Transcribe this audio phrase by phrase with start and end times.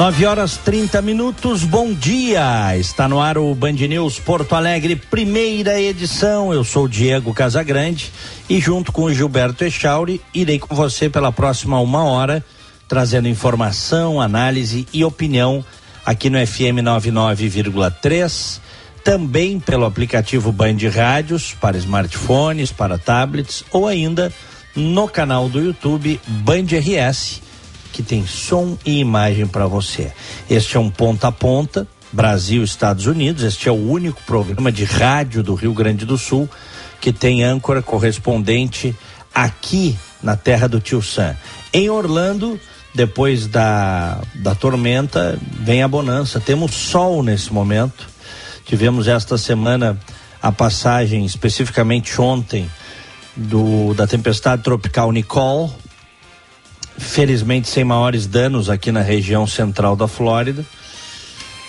[0.00, 2.74] Nove horas 30 minutos, bom dia!
[2.78, 6.54] Está no ar o Band News Porto Alegre, primeira edição.
[6.54, 8.10] Eu sou Diego Casagrande
[8.48, 12.42] e junto com o Gilberto Echauri, irei com você pela próxima uma hora,
[12.88, 15.62] trazendo informação, análise e opinião
[16.06, 18.58] aqui no FM 99,3,
[19.04, 24.32] também pelo aplicativo Band Rádios para smartphones, para tablets ou ainda
[24.74, 27.49] no canal do YouTube Band RS
[27.92, 30.12] que tem som e imagem para você.
[30.48, 33.42] Este é um ponta a ponta, Brasil, Estados Unidos.
[33.42, 36.48] Este é o único programa de rádio do Rio Grande do Sul
[37.00, 38.94] que tem âncora correspondente
[39.34, 41.34] aqui na terra do Tio Sam.
[41.72, 42.60] Em Orlando,
[42.94, 46.40] depois da, da tormenta, vem a bonança.
[46.40, 48.08] Temos sol nesse momento.
[48.66, 49.98] Tivemos esta semana
[50.42, 52.70] a passagem, especificamente ontem,
[53.36, 55.70] do, da tempestade tropical Nicole
[57.00, 60.64] felizmente sem maiores danos aqui na região central da Flórida.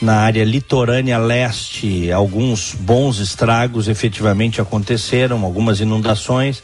[0.02, 6.62] Na área litorânea leste, alguns bons estragos efetivamente aconteceram, algumas inundações,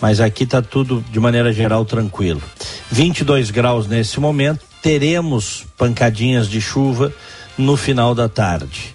[0.00, 2.42] mas aqui está tudo de maneira geral tranquilo.
[2.90, 7.12] 22 graus nesse momento, teremos pancadinhas de chuva
[7.58, 8.94] no final da tarde.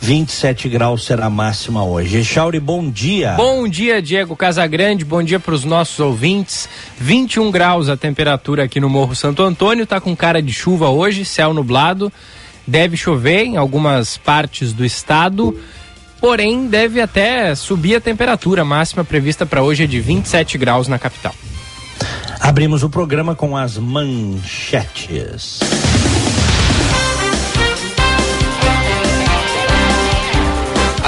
[0.00, 2.18] 27 graus será a máxima hoje.
[2.18, 3.34] Echauri, bom dia.
[3.34, 5.04] Bom dia, Diego Casagrande.
[5.04, 6.68] Bom dia para os nossos ouvintes.
[6.98, 9.86] 21 graus a temperatura aqui no Morro Santo Antônio.
[9.86, 12.10] Tá com cara de chuva hoje, céu nublado.
[12.66, 15.58] Deve chover em algumas partes do estado.
[16.18, 18.62] Porém, deve até subir a temperatura.
[18.62, 21.34] A máxima prevista para hoje é de 27 graus na capital.
[22.40, 25.60] Abrimos o programa com as manchetes.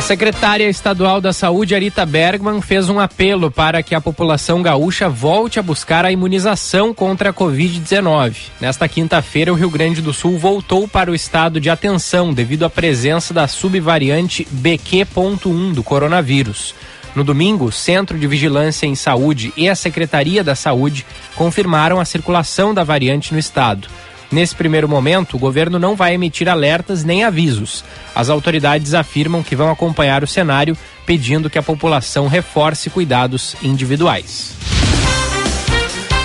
[0.03, 5.09] A secretária estadual da Saúde, Arita Bergman, fez um apelo para que a população gaúcha
[5.09, 8.35] volte a buscar a imunização contra a Covid-19.
[8.61, 12.69] Nesta quinta-feira, o Rio Grande do Sul voltou para o estado de atenção devido à
[12.69, 16.75] presença da subvariante BQ.1 do coronavírus.
[17.15, 22.05] No domingo, o Centro de Vigilância em Saúde e a Secretaria da Saúde confirmaram a
[22.05, 23.87] circulação da variante no estado.
[24.33, 27.85] Nesse primeiro momento, o governo não vai emitir alertas nem avisos.
[28.15, 34.62] As autoridades afirmam que vão acompanhar o cenário, pedindo que a população reforce cuidados individuais.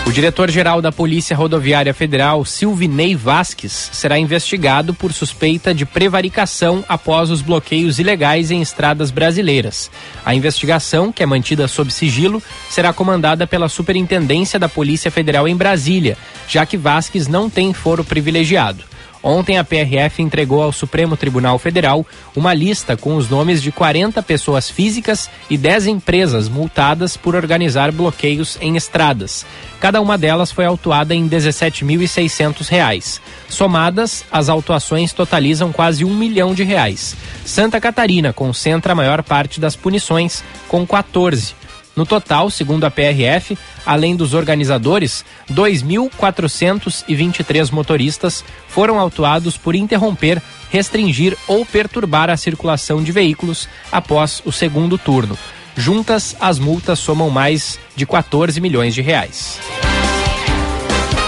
[0.07, 7.29] O diretor-geral da Polícia Rodoviária Federal, Silvinei Vasques, será investigado por suspeita de prevaricação após
[7.29, 9.91] os bloqueios ilegais em estradas brasileiras.
[10.25, 15.57] A investigação, que é mantida sob sigilo, será comandada pela Superintendência da Polícia Federal em
[15.57, 16.17] Brasília,
[16.47, 18.85] já que Vasques não tem foro privilegiado.
[19.27, 24.23] Ontem, a PRF entregou ao Supremo Tribunal Federal uma lista com os nomes de 40
[24.23, 29.45] pessoas físicas e 10 empresas multadas por organizar bloqueios em estradas.
[29.81, 33.19] Cada uma delas foi autuada em R$ 17.600.
[33.49, 37.13] Somadas, as autuações totalizam quase um milhão de reais.
[37.45, 41.66] Santa Catarina concentra a maior parte das punições, com 14.
[41.97, 51.35] No total, segundo a PRF, além dos organizadores, 2.423 motoristas foram autuados por interromper, restringir
[51.47, 55.35] ou perturbar a circulação de veículos após o segundo turno.
[55.75, 59.59] Juntas, as multas somam mais de 14 milhões de reais.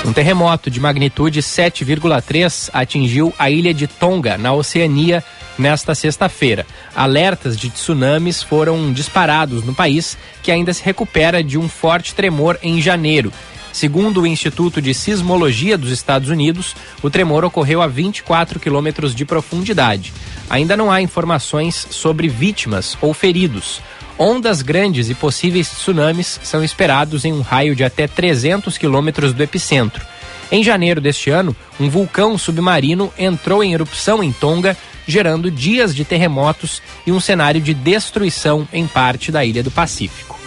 [0.06, 5.22] Um terremoto de magnitude 7,3 atingiu a ilha de Tonga, na Oceania,
[5.60, 6.66] nesta sexta-feira.
[6.96, 12.58] Alertas de tsunamis foram disparados no país, que ainda se recupera de um forte tremor
[12.64, 13.32] em janeiro.
[13.72, 19.26] Segundo o Instituto de Sismologia dos Estados Unidos, o tremor ocorreu a 24 quilômetros de
[19.26, 20.12] profundidade.
[20.50, 23.80] Ainda não há informações sobre vítimas ou feridos.
[24.18, 29.44] Ondas grandes e possíveis tsunamis são esperados em um raio de até 300 quilômetros do
[29.44, 30.06] epicentro.
[30.52, 34.76] Em janeiro deste ano, um vulcão submarino entrou em erupção em Tonga,
[35.10, 40.40] gerando dias de terremotos e um cenário de destruição em parte da ilha do Pacífico.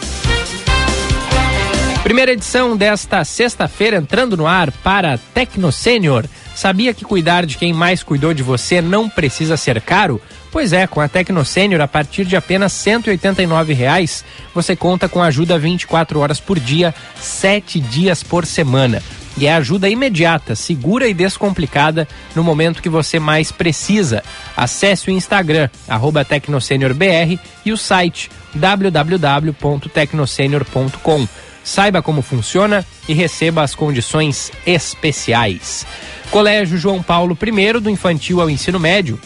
[2.02, 6.26] Primeira edição desta sexta-feira entrando no ar para Tecno Sênior.
[6.54, 10.20] Sabia que cuidar de quem mais cuidou de você não precisa ser caro?
[10.50, 14.24] Pois é, com a Tecno Sênior, a partir de apenas R$ 189,00,
[14.54, 19.02] você conta com ajuda 24 horas por dia, 7 dias por semana
[19.36, 24.22] e é ajuda imediata, segura e descomplicada no momento que você mais precisa.
[24.56, 31.28] Acesse o Instagram, arroba TecnoSeniorBR e o site www.tecnosenior.com.
[31.64, 35.86] Saiba como funciona e receba as condições especiais.
[36.30, 39.20] Colégio João Paulo I, do infantil ao ensino médio.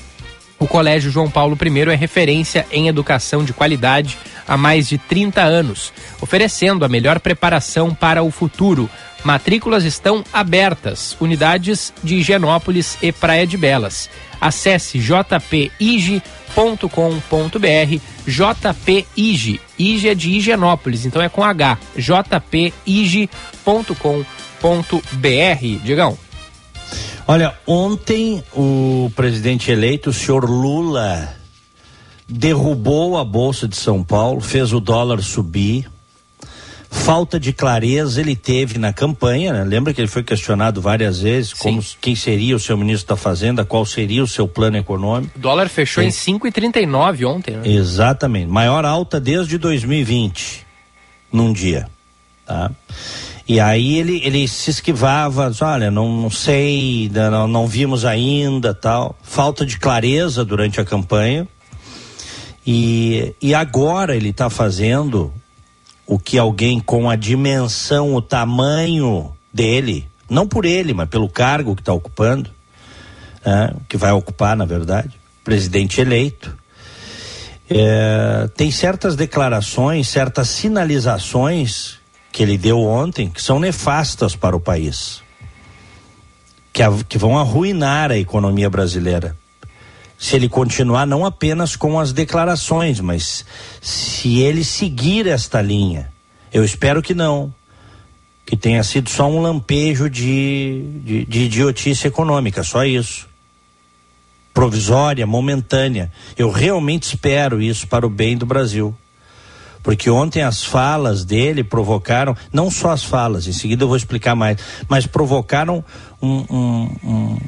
[0.58, 4.16] O Colégio João Paulo I é referência em educação de qualidade
[4.48, 8.88] há mais de 30 anos, oferecendo a melhor preparação para o futuro.
[9.26, 14.08] Matrículas estão abertas, unidades de Higienópolis e Praia de Belas.
[14.40, 16.20] Acesse jpige.com.br,
[18.24, 23.28] jpige, Ige é de Higienópolis, então é com H, jpige.com.br.
[25.82, 26.16] Digão.
[27.26, 31.34] Olha, ontem o presidente eleito, o senhor Lula,
[32.28, 35.90] derrubou a Bolsa de São Paulo, fez o dólar subir.
[36.90, 39.64] Falta de clareza ele teve na campanha, né?
[39.64, 41.56] lembra que ele foi questionado várias vezes Sim.
[41.58, 45.32] como quem seria o seu ministro da Fazenda, qual seria o seu plano econômico.
[45.36, 46.06] O dólar fechou é.
[46.06, 47.56] em 5,39 ontem.
[47.56, 47.68] Né?
[47.68, 50.66] Exatamente, maior alta desde 2020
[51.32, 51.88] num dia,
[52.44, 52.70] tá?
[53.48, 59.16] E aí ele, ele se esquivava, olha, não, não sei, não, não vimos ainda, tal.
[59.22, 61.46] Falta de clareza durante a campanha.
[62.66, 65.32] E, e agora ele está fazendo
[66.06, 71.74] o que alguém com a dimensão, o tamanho dele, não por ele, mas pelo cargo
[71.74, 72.50] que está ocupando,
[73.44, 75.10] né, que vai ocupar, na verdade,
[75.42, 76.56] presidente eleito,
[77.68, 81.98] é, tem certas declarações, certas sinalizações
[82.30, 85.22] que ele deu ontem que são nefastas para o país,
[86.72, 89.36] que, a, que vão arruinar a economia brasileira.
[90.18, 93.44] Se ele continuar não apenas com as declarações, mas
[93.80, 96.12] se ele seguir esta linha.
[96.52, 97.52] Eu espero que não.
[98.44, 103.28] Que tenha sido só um lampejo de, de, de idiotice econômica, só isso
[104.54, 106.10] provisória, momentânea.
[106.34, 108.96] Eu realmente espero isso para o bem do Brasil
[109.86, 114.34] porque ontem as falas dele provocaram, não só as falas, em seguida eu vou explicar
[114.34, 114.58] mais,
[114.88, 115.84] mas provocaram
[116.20, 117.38] um, um, um,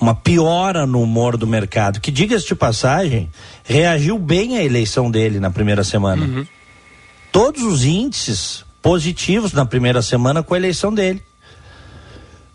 [0.00, 3.30] uma piora no humor do mercado, que diga-se de passagem,
[3.64, 6.24] reagiu bem à eleição dele na primeira semana.
[6.24, 6.46] Uhum.
[7.32, 11.22] Todos os índices positivos na primeira semana com a eleição dele.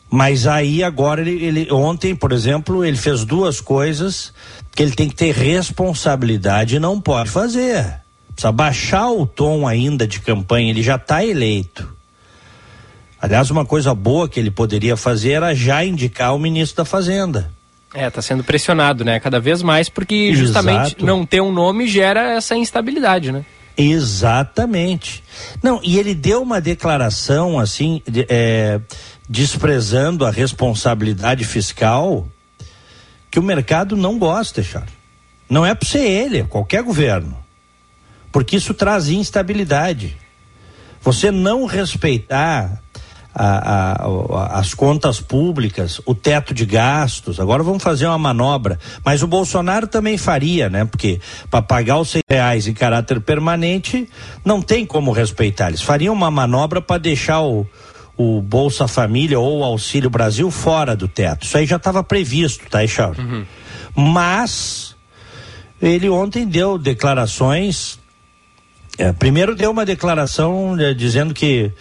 [0.10, 4.34] Mas aí agora ele, ele, ontem, por exemplo, ele fez duas coisas
[4.76, 8.02] que ele tem que ter responsabilidade e não pode fazer.
[8.34, 11.96] Precisa baixar o tom ainda de campanha, ele já está eleito.
[13.22, 17.52] Aliás, uma coisa boa que ele poderia fazer era já indicar o ministro da Fazenda.
[17.94, 19.20] É, está sendo pressionado, né?
[19.20, 21.06] Cada vez mais, porque justamente Exato.
[21.06, 23.46] não ter um nome gera essa instabilidade, né?
[23.78, 25.24] Exatamente.
[25.62, 28.80] Não, e ele deu uma declaração assim, de, é,
[29.30, 32.28] desprezando a responsabilidade fiscal
[33.30, 34.92] que o mercado não gosta, Charles.
[35.50, 37.42] Não é para ser ele, é qualquer governo
[38.32, 40.16] porque isso traz instabilidade.
[41.02, 42.82] Você não respeitar
[43.34, 47.40] a, a, as contas públicas, o teto de gastos.
[47.40, 48.80] Agora vamos fazer uma manobra.
[49.04, 50.86] Mas o Bolsonaro também faria, né?
[50.86, 51.20] Porque
[51.50, 54.10] para pagar os seis reais em caráter permanente,
[54.44, 55.70] não tem como respeitar.
[55.70, 57.66] Eles fariam uma manobra para deixar o,
[58.18, 61.46] o Bolsa Família ou o Auxílio Brasil fora do teto.
[61.46, 63.22] Isso aí já estava previsto, tá, Eixauro?
[63.22, 63.46] Uhum.
[63.96, 64.96] Mas
[65.82, 68.00] ele ontem deu declarações
[68.98, 71.72] é, primeiro deu uma declaração é, dizendo que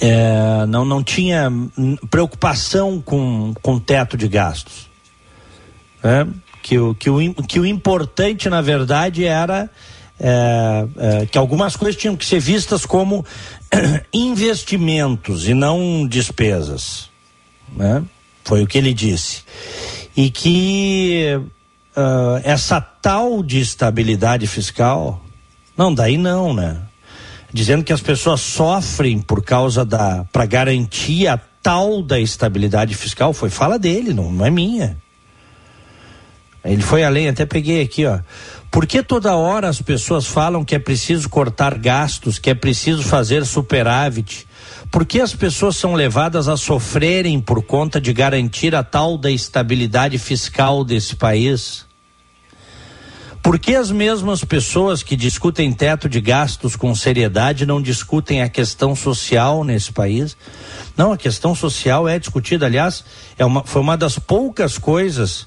[0.00, 1.50] é, não, não tinha
[2.10, 4.88] preocupação com, com teto de gastos.
[6.02, 6.26] Né?
[6.62, 9.70] Que, o, que, o, que o importante, na verdade, era
[10.20, 13.24] é, é, que algumas coisas tinham que ser vistas como
[14.12, 17.08] investimentos e não despesas.
[17.74, 18.02] Né?
[18.44, 19.42] Foi o que ele disse.
[20.16, 21.40] E que
[21.96, 25.24] uh, essa tal de estabilidade fiscal
[25.78, 26.82] não, daí não, né?
[27.58, 30.24] Dizendo que as pessoas sofrem por causa da.
[30.32, 34.96] para garantir a tal da estabilidade fiscal, foi fala dele, não, não é minha.
[36.64, 38.20] Ele foi além, até peguei aqui, ó.
[38.70, 43.02] Por que toda hora as pessoas falam que é preciso cortar gastos, que é preciso
[43.02, 44.46] fazer superávit?
[44.88, 49.32] Por que as pessoas são levadas a sofrerem por conta de garantir a tal da
[49.32, 51.87] estabilidade fiscal desse país?
[53.48, 58.48] Por que as mesmas pessoas que discutem teto de gastos com seriedade não discutem a
[58.50, 60.36] questão social nesse país?
[60.94, 63.02] Não, a questão social é discutida, aliás,
[63.38, 65.46] é uma, foi uma das poucas coisas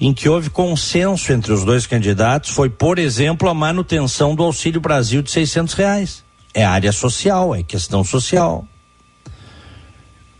[0.00, 4.80] em que houve consenso entre os dois candidatos, foi, por exemplo, a manutenção do Auxílio
[4.80, 6.22] Brasil de seiscentos reais.
[6.54, 8.64] É área social, é questão social.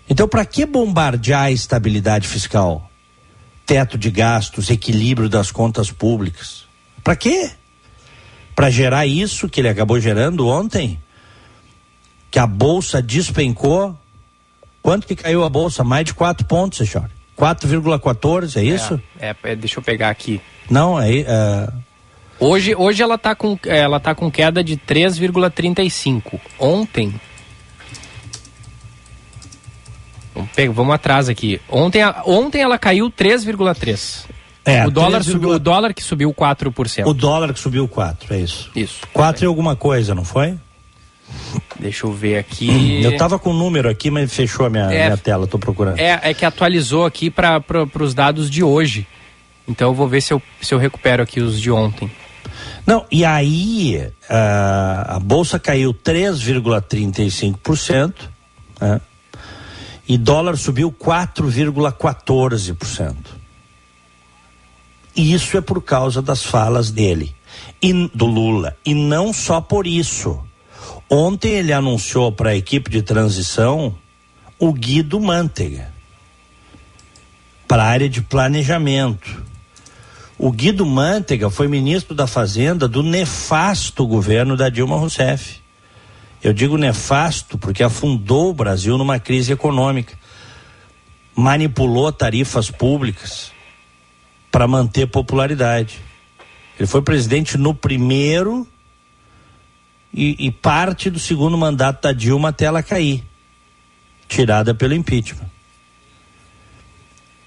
[0.08, 2.88] Então, para que bombardear a estabilidade fiscal?
[3.66, 6.67] Teto de gastos, equilíbrio das contas públicas.
[7.08, 7.50] Para quê?
[8.54, 11.02] Para gerar isso que ele acabou gerando ontem?
[12.30, 13.96] Que a bolsa despencou.
[14.82, 15.82] Quanto que caiu a bolsa?
[15.82, 17.08] Mais de 4 pontos, senhor.
[17.34, 19.00] 4,14, é isso?
[19.18, 20.38] É, é, deixa eu pegar aqui.
[20.68, 21.20] Não, é.
[21.20, 21.68] é...
[22.38, 26.38] Hoje, hoje ela está com, ela tá com queda de 3,35.
[26.58, 27.18] Ontem
[30.34, 31.58] Vamos, vamos atrás aqui.
[31.70, 34.26] Ontem, ontem ela caiu 3,3.
[34.68, 37.06] É, o, dólar 3, subiu, o dólar que subiu 4%.
[37.06, 38.70] O dólar que subiu 4, é isso.
[38.74, 39.00] Isso.
[39.12, 40.56] 4 e alguma coisa, não foi?
[41.78, 43.02] Deixa eu ver aqui.
[43.02, 45.58] Eu tava com o um número aqui, mas fechou a minha, é, minha tela, tô
[45.58, 45.98] procurando.
[45.98, 47.62] É, é que atualizou aqui para
[48.00, 49.06] os dados de hoje.
[49.66, 52.10] Então eu vou ver se eu, se eu recupero aqui os de ontem.
[52.86, 58.14] Não, e aí a, a bolsa caiu 3,35%.
[58.80, 59.00] Né?
[60.08, 63.14] e dólar subiu 4,14%.
[65.18, 67.34] E isso é por causa das falas dele,
[67.82, 68.76] e, do Lula.
[68.86, 70.40] E não só por isso.
[71.10, 73.92] Ontem ele anunciou para a equipe de transição
[74.60, 75.92] o Guido Mantega
[77.66, 79.44] para a área de planejamento.
[80.38, 85.60] O Guido Mantega foi ministro da Fazenda do nefasto governo da Dilma Rousseff.
[86.40, 90.16] Eu digo nefasto porque afundou o Brasil numa crise econômica,
[91.34, 93.57] manipulou tarifas públicas
[94.50, 96.00] para manter popularidade.
[96.78, 98.66] Ele foi presidente no primeiro
[100.12, 103.24] e, e, parte do segundo mandato da Dilma até ela cair,
[104.28, 105.48] tirada pelo impeachment.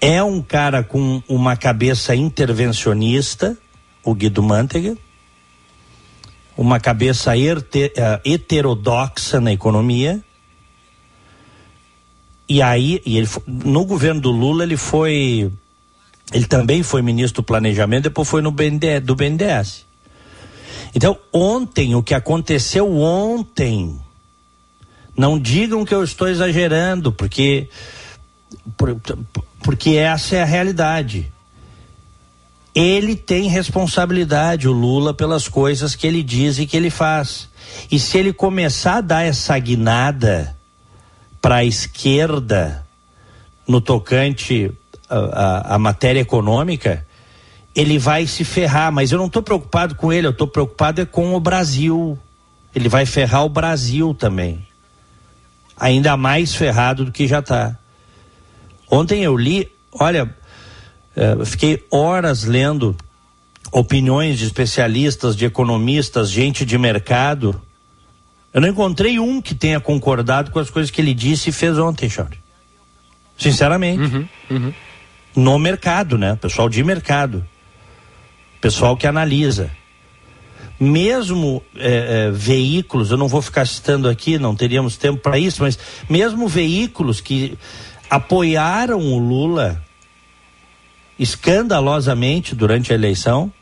[0.00, 3.56] É um cara com uma cabeça intervencionista,
[4.04, 4.96] o Guido Mantega
[6.56, 10.22] uma cabeça eh, heterodoxa na economia.
[12.48, 15.50] E aí, e ele, no governo do Lula, ele foi.
[16.30, 19.86] Ele também foi ministro do Planejamento, depois foi no BND, do BNDES.
[20.94, 23.98] Então, ontem, o que aconteceu ontem,
[25.16, 27.68] não digam que eu estou exagerando, porque,
[29.62, 31.32] porque essa é a realidade
[32.74, 37.48] ele tem responsabilidade, o Lula, pelas coisas que ele diz e que ele faz.
[37.90, 40.56] E se ele começar a dar essa guinada
[41.40, 42.86] para a esquerda
[43.68, 44.72] no tocante
[45.12, 47.06] à matéria econômica,
[47.74, 48.92] ele vai se ferrar.
[48.92, 52.18] Mas eu não estou preocupado com ele, eu estou preocupado é com o Brasil.
[52.74, 54.66] Ele vai ferrar o Brasil também.
[55.76, 57.76] Ainda mais ferrado do que já está.
[58.90, 60.34] Ontem eu li, olha,
[61.16, 62.96] é, fiquei horas lendo
[63.70, 67.60] opiniões de especialistas, de economistas, gente de mercado.
[68.52, 71.78] Eu não encontrei um que tenha concordado com as coisas que ele disse e fez
[71.78, 72.38] ontem, Charles.
[73.38, 74.02] Sinceramente.
[74.02, 74.72] Uhum, uhum.
[75.34, 76.36] No mercado, né?
[76.36, 77.46] Pessoal de mercado.
[78.60, 79.70] Pessoal que analisa.
[80.78, 85.62] Mesmo é, é, veículos, eu não vou ficar citando aqui, não teríamos tempo para isso,
[85.62, 87.56] mas mesmo veículos que
[88.10, 89.82] apoiaram o Lula
[91.18, 93.52] escandalosamente durante a eleição,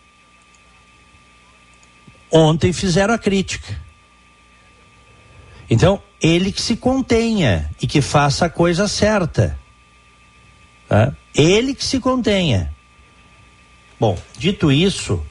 [2.30, 3.80] ontem fizeram a crítica.
[5.68, 9.58] Então, ele que se contenha e que faça a coisa certa.
[11.34, 12.74] Ele que se contenha.
[13.98, 15.22] Bom, dito isso,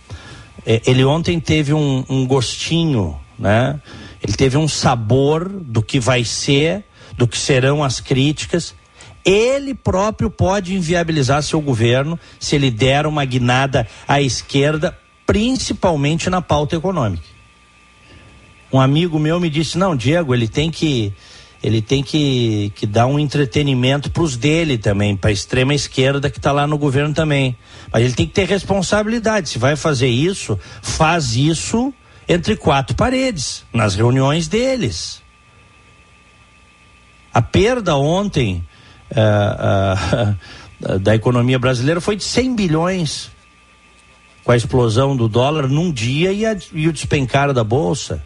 [0.65, 3.79] é, ele ontem teve um, um gostinho, né?
[4.21, 6.83] Ele teve um sabor do que vai ser,
[7.17, 8.75] do que serão as críticas
[9.23, 16.41] ele próprio pode inviabilizar seu governo se ele der uma guinada à esquerda, principalmente na
[16.41, 17.23] pauta econômica.
[18.71, 21.13] Um amigo meu me disse: "Não, Diego, ele tem que
[21.61, 26.29] ele tem que, que dar um entretenimento para os dele também, para a extrema esquerda
[26.29, 27.55] que está lá no governo também.
[27.91, 29.49] Mas ele tem que ter responsabilidade.
[29.49, 31.93] Se vai fazer isso, faz isso
[32.27, 35.21] entre quatro paredes, nas reuniões deles.
[37.33, 38.63] A perda ontem
[39.11, 40.35] uh,
[40.93, 43.31] uh, da economia brasileira foi de 100 bilhões
[44.43, 48.23] com a explosão do dólar num dia e, a, e o despencar da bolsa.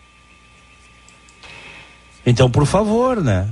[2.26, 3.50] Então, por favor, né?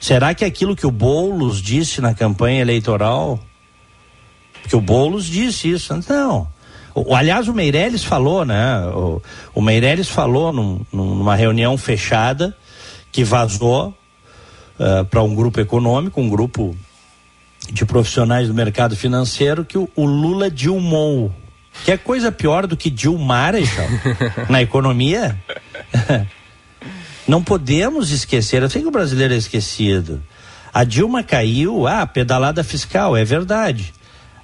[0.00, 3.40] Será que aquilo que o Boulos disse na campanha eleitoral,
[4.68, 6.48] que o Boulos disse isso, não.
[6.94, 8.80] O, aliás, o Meirelles falou, né?
[8.86, 9.22] O,
[9.54, 12.56] o Meirelles falou num, numa reunião fechada
[13.12, 13.94] que vazou
[14.78, 16.76] uh, para um grupo econômico, um grupo
[17.70, 21.32] de profissionais do mercado financeiro, que o, o Lula dilmou.
[21.84, 23.54] Que é coisa pior do que Dilmar,
[24.48, 25.38] na economia.
[27.26, 30.22] Não podemos esquecer, eu sei que o brasileiro é esquecido.
[30.72, 33.92] A Dilma caiu, ah, pedalada fiscal, é verdade.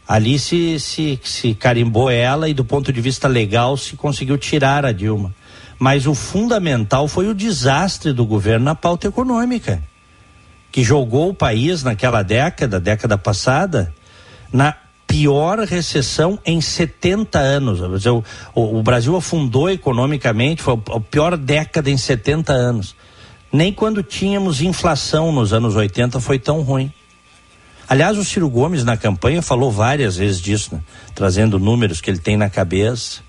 [0.07, 4.85] Ali se, se, se carimbou ela e do ponto de vista legal se conseguiu tirar
[4.85, 5.33] a Dilma.
[5.79, 9.83] Mas o fundamental foi o desastre do governo na pauta econômica,
[10.71, 13.93] que jogou o país naquela década, década passada,
[14.53, 14.75] na
[15.13, 17.81] pior recessão em 70 anos.
[18.07, 22.97] O, o, o Brasil afundou economicamente, foi a pior década em 70 anos.
[23.53, 26.91] Nem quando tínhamos inflação nos anos 80 foi tão ruim.
[27.87, 30.81] Aliás, o Ciro Gomes na campanha falou várias vezes disso, né?
[31.15, 33.21] trazendo números que ele tem na cabeça.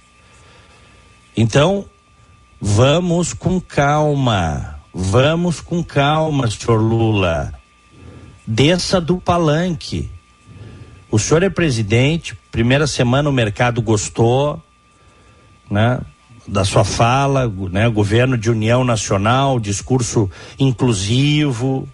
[1.36, 1.84] Então,
[2.62, 4.80] vamos com calma.
[4.94, 7.54] Vamos com calma, senhor Lula.
[8.48, 10.10] Desça do palanque.
[11.14, 14.60] O senhor é presidente, primeira semana o mercado gostou,
[15.70, 16.02] né?
[16.48, 17.88] Da sua fala, né?
[17.88, 20.28] Governo de união nacional, discurso
[20.58, 21.88] inclusivo,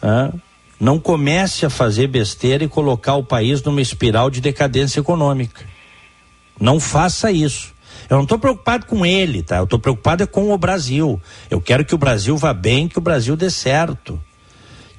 [0.00, 0.32] né?
[0.78, 5.66] Não comece a fazer besteira e colocar o país numa espiral de decadência econômica.
[6.60, 7.74] Não faça isso.
[8.08, 9.56] Eu não estou preocupado com ele, tá?
[9.56, 11.20] Eu estou preocupado é com o Brasil.
[11.50, 14.22] Eu quero que o Brasil vá bem, que o Brasil dê certo,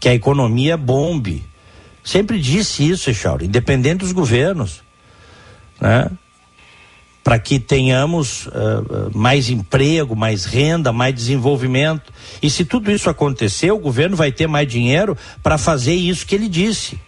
[0.01, 1.49] que a economia bombe.
[2.03, 4.81] Sempre disse isso, Echauri, independente dos governos,
[5.79, 6.09] né?
[7.23, 12.11] Para que tenhamos uh, mais emprego, mais renda, mais desenvolvimento.
[12.41, 16.33] E se tudo isso acontecer, o governo vai ter mais dinheiro para fazer isso que
[16.33, 16.99] ele disse: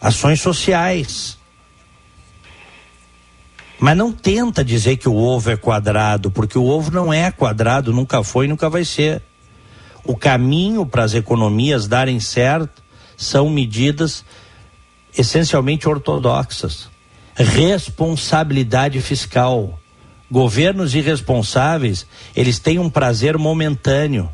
[0.00, 1.36] ações sociais.
[3.80, 7.92] Mas não tenta dizer que o ovo é quadrado, porque o ovo não é quadrado,
[7.92, 9.20] nunca foi e nunca vai ser.
[10.04, 12.85] O caminho para as economias darem certo
[13.16, 14.24] são medidas
[15.16, 16.88] essencialmente ortodoxas.
[17.34, 19.78] Responsabilidade fiscal.
[20.30, 24.28] Governos irresponsáveis, eles têm um prazer momentâneo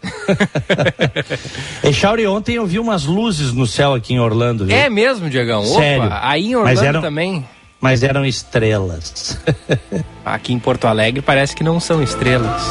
[1.84, 4.66] Echauri, ontem eu vi umas luzes no céu aqui em Orlando.
[4.66, 4.76] Viu?
[4.76, 5.64] É mesmo, Diegão?
[5.66, 6.06] Sério.
[6.06, 7.46] Opa, aí em Orlando eram, também.
[7.82, 9.40] Mas eram estrelas.
[10.24, 12.62] aqui em Porto Alegre parece que não são estrelas.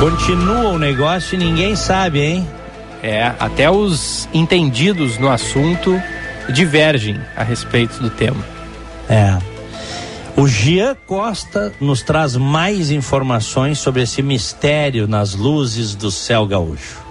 [0.00, 2.48] Continua o negócio e ninguém sabe, hein?
[3.02, 6.00] É, até os entendidos no assunto
[6.50, 8.44] divergem a respeito do tema.
[9.08, 9.53] É.
[10.36, 17.03] O Gia Costa nos traz mais informações sobre esse mistério nas luzes do céu gaúcho.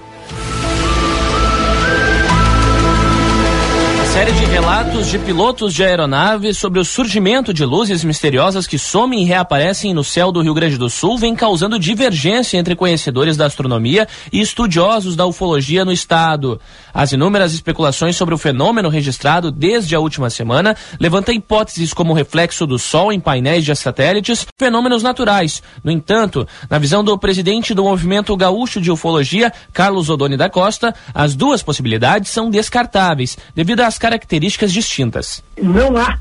[4.14, 9.24] Série de relatos de pilotos de aeronaves sobre o surgimento de luzes misteriosas que somem
[9.24, 13.48] e reaparecem no céu do Rio Grande do Sul vem causando divergência entre conhecedores da
[13.48, 16.62] astronomia e estudiosos da ufologia no estado.
[16.94, 22.68] As inúmeras especulações sobre o fenômeno registrado desde a última semana levantam hipóteses como reflexo
[22.68, 25.64] do Sol em painéis de satélites, fenômenos naturais.
[25.84, 30.94] No entanto, na visão do presidente do Movimento Gaúcho de Ufologia, Carlos Odoni da Costa,
[31.16, 35.42] as duas possibilidades são descartáveis, devido às características distintas.
[35.58, 36.20] Não há,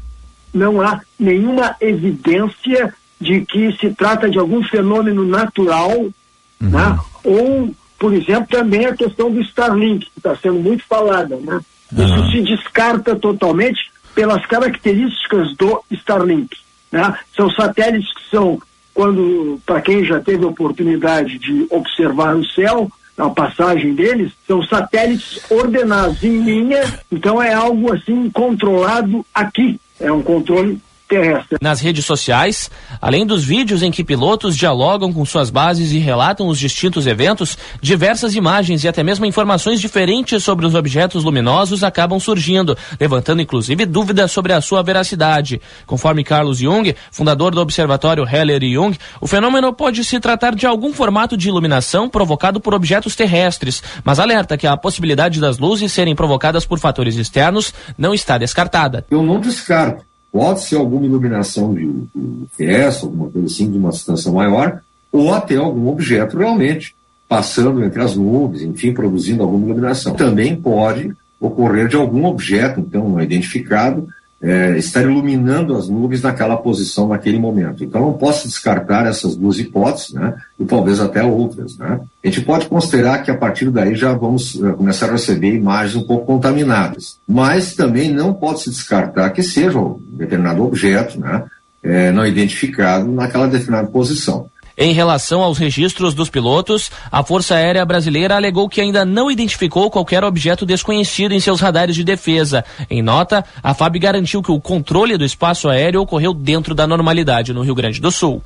[0.54, 6.12] não há nenhuma evidência de que se trata de algum fenômeno natural, uhum.
[6.60, 6.96] né?
[7.24, 11.34] ou, por exemplo, também a questão do Starlink, que está sendo muito falada.
[11.38, 11.60] Né?
[11.92, 12.04] Uhum.
[12.04, 16.56] Isso se descarta totalmente pelas características do Starlink.
[16.92, 17.18] Né?
[17.34, 18.62] São satélites que são,
[18.94, 24.62] quando, para quem já teve a oportunidade de observar o céu, a passagem deles, são
[24.62, 29.78] satélites ordenados em linha, então é algo assim controlado aqui.
[30.00, 30.80] É um controle
[31.12, 31.58] terrestre.
[31.60, 32.70] Nas redes sociais,
[33.00, 37.58] além dos vídeos em que pilotos dialogam com suas bases e relatam os distintos eventos,
[37.80, 43.84] diversas imagens e até mesmo informações diferentes sobre os objetos luminosos acabam surgindo, levantando inclusive
[43.84, 45.60] dúvidas sobre a sua veracidade.
[45.86, 50.66] Conforme Carlos Jung, fundador do Observatório Heller e Jung, o fenômeno pode se tratar de
[50.66, 55.92] algum formato de iluminação provocado por objetos terrestres, mas alerta que a possibilidade das luzes
[55.92, 59.04] serem provocadas por fatores externos não está descartada.
[59.10, 64.32] Eu não descarto Pode ser alguma iluminação de, de alguma coisa assim, de uma distância
[64.32, 64.80] maior,
[65.12, 66.96] ou até algum objeto realmente
[67.28, 70.14] passando entre as nuvens, enfim, produzindo alguma iluminação.
[70.14, 74.08] Também pode ocorrer de algum objeto, então, não identificado,
[74.42, 77.84] é, estar iluminando as nuvens naquela posição naquele momento.
[77.84, 80.34] Então não posso descartar essas duas hipóteses, né?
[80.58, 82.00] E talvez até outras, né?
[82.22, 85.94] A gente pode considerar que a partir daí já vamos uh, começar a receber imagens
[85.94, 91.44] um pouco contaminadas, mas também não pode se descartar que seja um determinado objeto, né?
[91.80, 94.46] É, não identificado naquela determinada posição.
[94.76, 99.90] Em relação aos registros dos pilotos, a Força Aérea Brasileira alegou que ainda não identificou
[99.90, 102.64] qualquer objeto desconhecido em seus radares de defesa.
[102.88, 107.52] Em nota, a FAB garantiu que o controle do espaço aéreo ocorreu dentro da normalidade
[107.52, 108.42] no Rio Grande do Sul.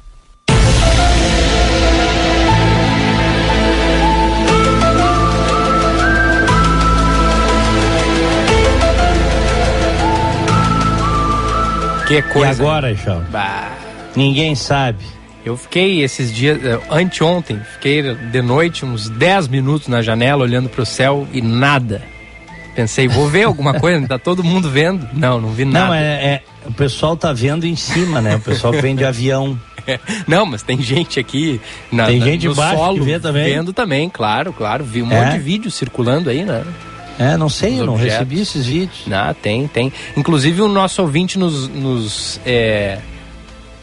[12.06, 12.62] Que coisa.
[12.62, 13.24] E agora, João?
[14.14, 15.15] Ninguém sabe.
[15.46, 20.68] Eu fiquei esses dias, eh, anteontem, fiquei de noite uns 10 minutos na janela olhando
[20.68, 22.02] para o céu e nada.
[22.74, 25.08] Pensei, vou ver alguma coisa, tá todo mundo vendo.
[25.12, 25.86] Não, não vi nada.
[25.86, 28.34] Não, é, é o pessoal tá vendo em cima, né?
[28.34, 29.56] O pessoal que vem de avião.
[30.26, 31.60] Não, mas tem gente aqui
[31.92, 33.44] na, tem gente no embaixo solo, que vê também.
[33.44, 34.82] vendo também, claro, claro.
[34.82, 35.20] Vi um é.
[35.20, 36.64] monte de vídeo circulando aí, né?
[37.20, 39.04] É, não sei, eu não recebi esses vídeos.
[39.12, 39.92] Ah, tem, tem.
[40.16, 42.98] Inclusive o nosso ouvinte nos, nos é,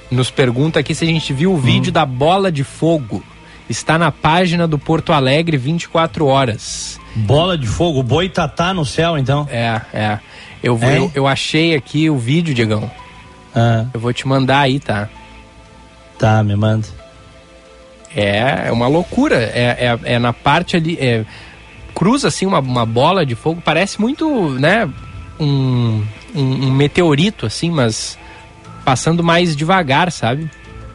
[0.09, 1.93] nos pergunta aqui se a gente viu o vídeo hum.
[1.93, 3.23] da bola de fogo.
[3.69, 6.99] Está na página do Porto Alegre 24 horas.
[7.15, 9.47] Bola de fogo, o boi tatá no céu, então?
[9.49, 10.19] É, é.
[10.61, 10.97] Eu, é?
[10.97, 12.89] eu, eu, achei aqui o vídeo, Diegão.
[13.55, 13.85] Ah.
[13.93, 15.09] Eu vou te mandar aí, tá?
[16.17, 16.87] Tá, me manda.
[18.15, 19.35] É, é uma loucura.
[19.37, 20.97] É, é, é na parte ali.
[20.99, 21.25] É,
[21.93, 23.61] cruza assim uma, uma bola de fogo.
[23.63, 24.89] Parece muito, né?
[25.39, 26.03] Um,
[26.35, 28.17] um, um meteorito, assim, mas
[28.83, 30.49] passando mais devagar, sabe?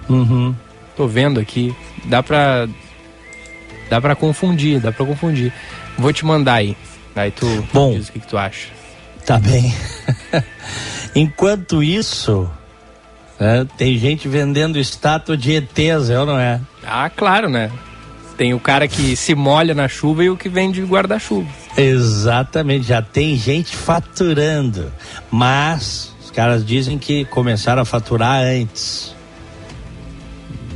[0.09, 0.55] Uhum.
[0.97, 1.75] Tô vendo aqui.
[2.05, 2.69] Dá pra.
[3.89, 5.53] Dá pra confundir, dá pra confundir.
[5.97, 6.77] Vou te mandar aí.
[7.15, 8.69] Aí tu Bom, diz o que, que tu acha.
[9.25, 9.75] Tá bem.
[11.15, 12.49] Enquanto isso,
[13.39, 16.61] né, tem gente vendendo estátua de ETs, é ou não é?
[16.87, 17.71] Ah, claro, né?
[18.37, 21.49] Tem o cara que se molha na chuva e o que vende guarda-chuva.
[21.77, 24.93] Exatamente, já tem gente faturando.
[25.31, 26.08] Mas
[26.39, 29.13] caras dizem que começaram a faturar antes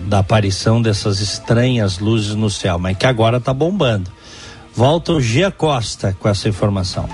[0.09, 4.11] da aparição dessas estranhas luzes no céu, mas que agora está bombando.
[4.75, 7.09] Volta o Gia Costa com essa informação.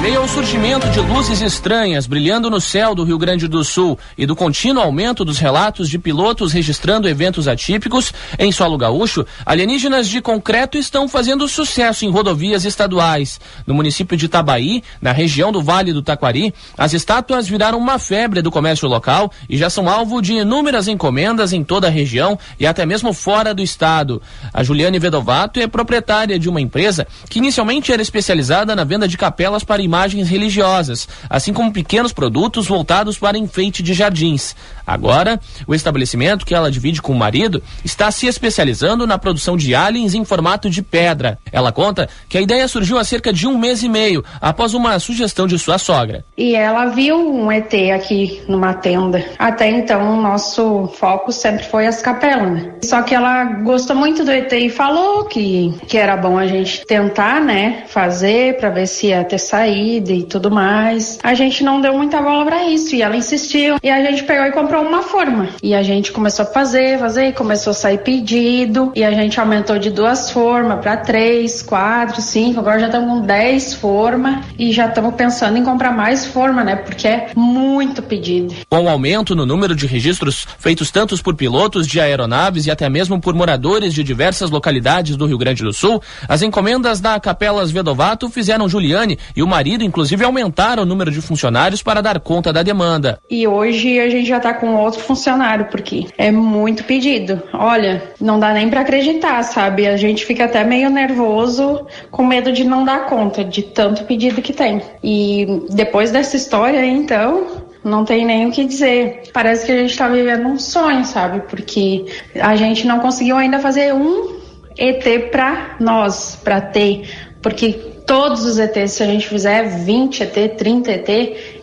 [0.00, 4.24] Meio ao surgimento de luzes estranhas brilhando no céu do Rio Grande do Sul e
[4.24, 10.22] do contínuo aumento dos relatos de pilotos registrando eventos atípicos em solo gaúcho, alienígenas de
[10.22, 13.38] concreto estão fazendo sucesso em rodovias estaduais.
[13.66, 18.40] No município de Itabaí, na região do Vale do Taquari, as estátuas viraram uma febre
[18.40, 22.66] do comércio local e já são alvo de inúmeras encomendas em toda a região e
[22.66, 24.22] até mesmo fora do estado.
[24.50, 29.18] A Juliane Vedovato é proprietária de uma empresa que inicialmente era especializada na venda de
[29.18, 34.54] capelas para imagens religiosas, assim como pequenos produtos voltados para enfeite de jardins.
[34.86, 39.74] Agora, o estabelecimento que ela divide com o marido está se especializando na produção de
[39.74, 41.38] aliens em formato de pedra.
[41.52, 44.98] Ela conta que a ideia surgiu há cerca de um mês e meio, após uma
[45.00, 46.24] sugestão de sua sogra.
[46.36, 49.24] E ela viu um ET aqui numa tenda.
[49.38, 52.52] Até então, o nosso foco sempre foi as capelas.
[52.52, 52.74] Né?
[52.84, 56.86] Só que ela gostou muito do ET e falou que, que era bom a gente
[56.86, 61.18] tentar, né, fazer para ver se ia ter saído saída e tudo mais.
[61.22, 64.44] A gente não deu muita bola para isso e ela insistiu e a gente pegou
[64.44, 65.48] e comprou uma forma.
[65.62, 69.40] E a gente começou a fazer, fazer, e começou a sair pedido e a gente
[69.40, 72.60] aumentou de duas formas para três, quatro, cinco.
[72.60, 76.76] Agora já estamos com dez formas e já estamos pensando em comprar mais forma, né?
[76.76, 78.54] Porque é muito pedido.
[78.68, 82.88] Com o aumento no número de registros feitos tanto por pilotos de aeronaves e até
[82.88, 87.70] mesmo por moradores de diversas localidades do Rio Grande do Sul, as encomendas da Capelas
[87.70, 92.52] Vedovato fizeram Juliane e uma marido, inclusive, aumentaram o número de funcionários para dar conta
[92.52, 93.20] da demanda.
[93.30, 97.42] E hoje a gente já está com outro funcionário, porque é muito pedido.
[97.52, 99.86] Olha, não dá nem para acreditar, sabe?
[99.86, 104.42] A gente fica até meio nervoso, com medo de não dar conta de tanto pedido
[104.42, 104.82] que tem.
[105.02, 107.46] E depois dessa história, então,
[107.84, 109.22] não tem nem o que dizer.
[109.32, 111.40] Parece que a gente está vivendo um sonho, sabe?
[111.48, 112.06] Porque
[112.40, 114.40] a gente não conseguiu ainda fazer um
[114.76, 117.08] ET para nós, para ter,
[117.42, 117.78] porque
[118.10, 121.08] todos os ETs, se a gente fizer 20 ET, 30 ET,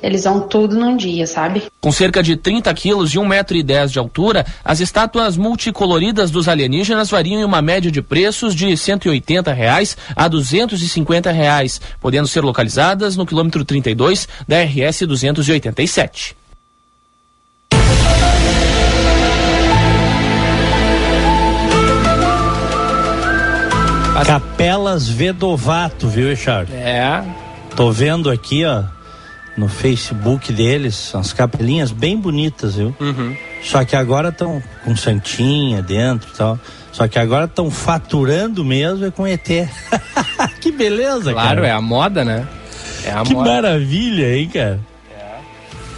[0.02, 1.64] eles vão tudo num dia, sabe?
[1.82, 7.42] Com cerca de 30 quilos e 1,10m de altura, as estátuas multicoloridas dos alienígenas variam
[7.42, 13.26] em uma média de preços de 180 reais a 250 reais, podendo ser localizadas no
[13.26, 16.47] quilômetro 32 da RS 287.
[24.26, 26.72] Capelas Vedovato, viu, Richard?
[26.74, 27.24] É.
[27.76, 28.84] Tô vendo aqui, ó.
[29.56, 32.96] no Facebook deles, as capelinhas bem bonitas, viu?
[33.00, 33.36] Uhum.
[33.64, 36.60] Só que agora estão com santinha dentro e tal.
[36.92, 39.48] Só que agora estão faturando mesmo é com ET.
[40.62, 41.68] que beleza, Claro, cara.
[41.68, 42.48] é a moda, né?
[43.06, 43.50] É a Que moda.
[43.52, 44.80] maravilha, hein, cara?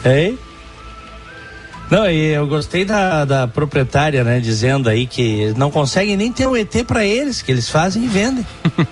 [0.04, 0.20] É.
[0.26, 0.40] Hein?
[1.90, 6.48] Não, e eu gostei da, da proprietária, né, dizendo aí que não conseguem nem ter
[6.48, 8.46] um ET pra eles, que eles fazem e vendem.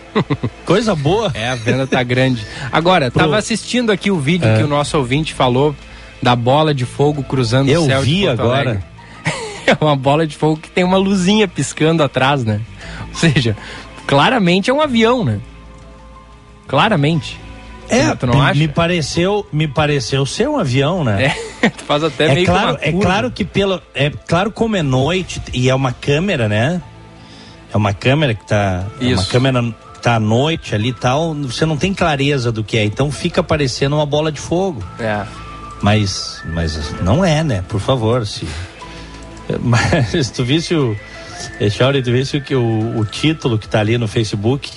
[0.66, 1.32] Coisa boa.
[1.36, 2.44] É, a venda tá grande.
[2.72, 4.58] Agora, Pro- tava assistindo aqui o vídeo É.
[4.58, 5.76] que o nosso ouvinte falou
[6.24, 8.70] da bola de fogo cruzando Eu o céu vi de Porto agora.
[8.72, 8.84] Alegre.
[9.68, 12.62] É uma bola de fogo que tem uma luzinha piscando atrás, né?
[13.10, 13.56] Ou seja,
[14.08, 15.40] claramente é um avião, né?
[16.68, 17.38] Claramente.
[17.90, 21.34] É, me, pareceu, me pareceu ser um avião, né?
[21.62, 24.76] É, tu faz até É meio claro, que é claro que pelo, é claro como
[24.76, 26.82] é noite e é uma câmera, né?
[27.74, 29.30] É uma câmera que tá, é uma Isso.
[29.30, 29.62] câmera
[29.94, 33.12] que tá à noite ali e tal, você não tem clareza do que é, então
[33.12, 34.84] fica parecendo uma bola de fogo.
[35.00, 35.26] É.
[35.82, 37.64] Mas, mas não é, né?
[37.68, 38.48] Por favor, se.
[39.62, 40.98] Mas tu visse o.
[41.60, 44.72] Echauri, tu visse o, que- o, o título que tá ali no Facebook?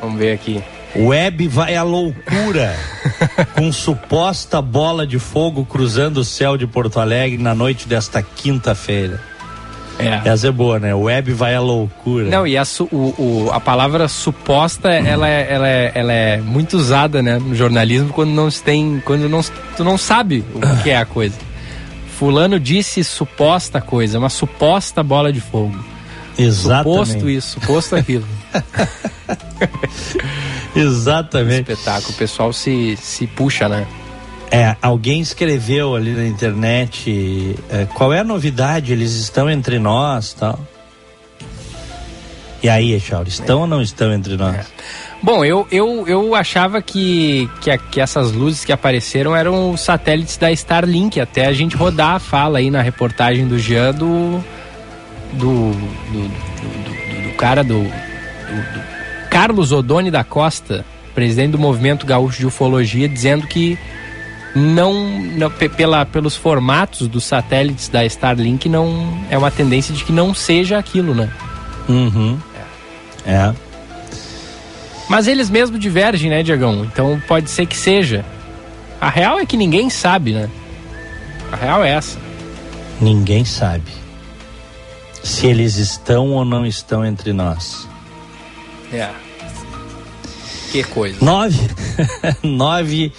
[0.00, 0.62] Vamos ver aqui.
[0.98, 2.74] Web vai à loucura
[3.56, 9.20] com suposta bola de fogo cruzando o céu de Porto Alegre na noite desta quinta-feira.
[9.98, 10.28] É.
[10.28, 10.94] Essa é boa, né?
[10.94, 12.28] Web vai à loucura.
[12.28, 16.36] Não, e a, su- o, o- a palavra suposta, ela é, ela, é, ela é
[16.36, 19.40] muito usada, né, no jornalismo quando não se tem, quando não,
[19.74, 21.34] tu não sabe o que é a coisa.
[22.18, 25.82] Fulano disse suposta coisa, uma suposta bola de fogo.
[26.38, 26.90] Exatamente.
[27.08, 28.26] Suposto isso, suposto aquilo.
[30.76, 31.70] Exatamente.
[31.72, 33.86] Espetáculo, o pessoal se, se puxa, né?
[34.50, 40.34] É, alguém escreveu ali na internet é, qual é a novidade, eles estão entre nós
[40.34, 40.58] tal.
[42.62, 44.66] E aí, Echauri, estão ou não estão entre nós?
[45.22, 50.36] Bom, eu, eu, eu achava que, que, que essas luzes que apareceram eram os satélites
[50.36, 54.42] da Starlink, até a gente rodar a fala aí na reportagem do Jean do.
[55.32, 55.70] do.
[55.72, 56.96] do, do, do-
[57.28, 58.95] do cara do- do
[59.36, 60.82] Carlos Odoni da Costa,
[61.14, 63.78] presidente do Movimento Gaúcho de Ufologia, dizendo que
[64.54, 64.94] não,
[65.36, 70.10] não pe- pela, pelos formatos dos satélites da Starlink não é uma tendência de que
[70.10, 71.28] não seja aquilo, né?
[71.86, 72.38] Uhum.
[73.26, 73.52] É.
[75.06, 76.86] Mas eles mesmo divergem, né, Diagão?
[76.90, 78.24] Então pode ser que seja.
[78.98, 80.48] A real é que ninguém sabe, né?
[81.52, 82.18] A real é essa.
[83.02, 83.92] Ninguém sabe
[85.22, 87.86] se eles estão ou não estão entre nós.
[88.90, 89.10] É.
[90.72, 91.22] Que coisa.
[91.24, 91.58] Nove,
[92.42, 93.12] nove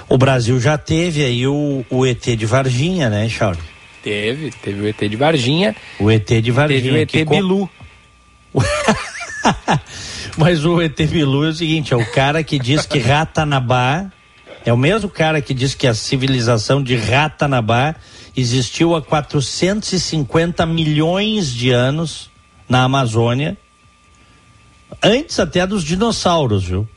[0.08, 3.58] o Brasil já teve aí o, o ET de Varginha, né, Chauri?
[4.02, 7.06] Teve, teve o ET de Varginha, O ET de Varginha.
[7.06, 7.68] teve o ET Bilu.
[10.36, 14.06] Mas o ET Bilu é o seguinte, é o cara que diz que Ratanabá,
[14.64, 17.94] é o mesmo cara que diz que a civilização de Ratanabá
[18.36, 22.30] existiu há 450 milhões de anos
[22.68, 23.56] na Amazônia,
[25.02, 26.88] antes até dos dinossauros, viu?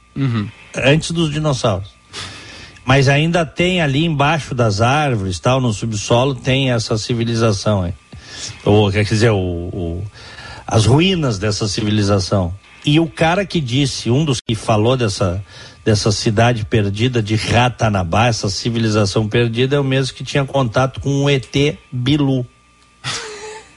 [0.76, 1.90] Antes dos dinossauros.
[2.86, 7.94] Mas ainda tem ali embaixo das árvores, tal, no subsolo, tem essa civilização aí.
[8.64, 10.04] Ou, quer dizer, o, o-
[10.68, 12.54] as ruínas dessa civilização.
[12.86, 15.44] E o cara que disse, um dos que falou dessa,
[15.84, 21.24] dessa cidade perdida de Ratanabá, essa civilização perdida, é o mesmo que tinha contato com
[21.24, 22.46] o ET Bilu.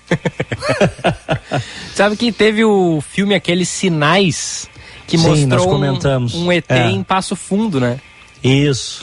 [1.94, 4.68] Sabe que teve o filme Aqueles Sinais
[5.06, 5.98] que Sim, mostrou um-.
[6.34, 6.90] Um, ET É.
[6.90, 7.98] em Passo Fundo, né?
[8.44, 9.00] Isso,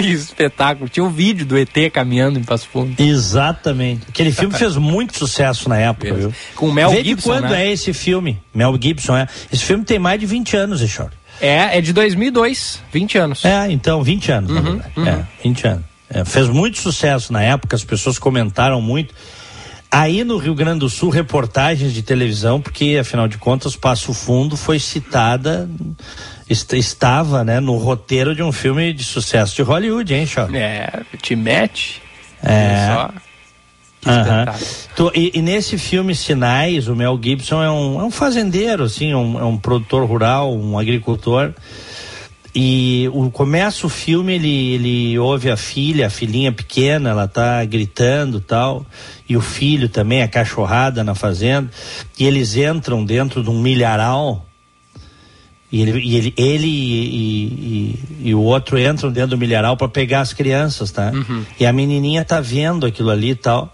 [0.08, 0.88] espetáculo.
[0.88, 2.94] Tinha um vídeo do ET caminhando em Passo Fundo.
[3.02, 4.06] exatamente.
[4.08, 6.34] Aquele filme fez muito sucesso na época, viu?
[6.54, 7.66] Com o Mel Vê de Gibson, quando né?
[7.66, 8.40] é esse filme?
[8.54, 9.26] Mel Gibson, é.
[9.52, 11.10] Esse filme tem mais de 20 anos, Echor.
[11.40, 13.44] É, é de 2002, 20 anos.
[13.44, 15.08] É, então, 20 anos, Uhum, na verdade.
[15.08, 15.84] É, 20 anos.
[16.12, 19.14] É, fez muito sucesso na época, as pessoas comentaram muito.
[19.92, 24.56] Aí no Rio Grande do Sul, reportagens de televisão, porque afinal de contas, Passo Fundo
[24.56, 25.68] foi citada,
[26.50, 30.48] est- estava né, no roteiro de um filme de sucesso de Hollywood, hein, Chó?
[30.52, 32.02] É, te mete.
[32.42, 32.88] É.
[34.96, 39.14] Tu- e, e nesse filme Sinais, o Mel Gibson é um, é um fazendeiro, assim,
[39.14, 41.52] um, é um produtor rural, um agricultor.
[42.52, 47.64] E o, começa o filme, ele, ele ouve a filha, a filhinha pequena, ela tá
[47.64, 48.84] gritando tal,
[49.28, 51.70] e o filho também, a cachorrada na fazenda,
[52.18, 54.44] e eles entram dentro de um milharal
[55.72, 57.46] E ele, e ele, ele e,
[58.22, 61.12] e, e, o outro entram dentro do milharal para pegar as crianças, tá?
[61.12, 61.44] Uhum.
[61.60, 63.72] E a menininha tá vendo aquilo ali e tal.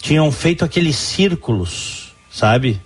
[0.00, 2.80] Tinham feito aqueles círculos, sabe?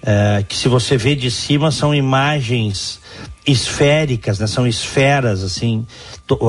[0.00, 3.00] É, que se você vê de cima são imagens
[3.44, 4.46] esféricas, né?
[4.46, 5.84] São esferas, assim.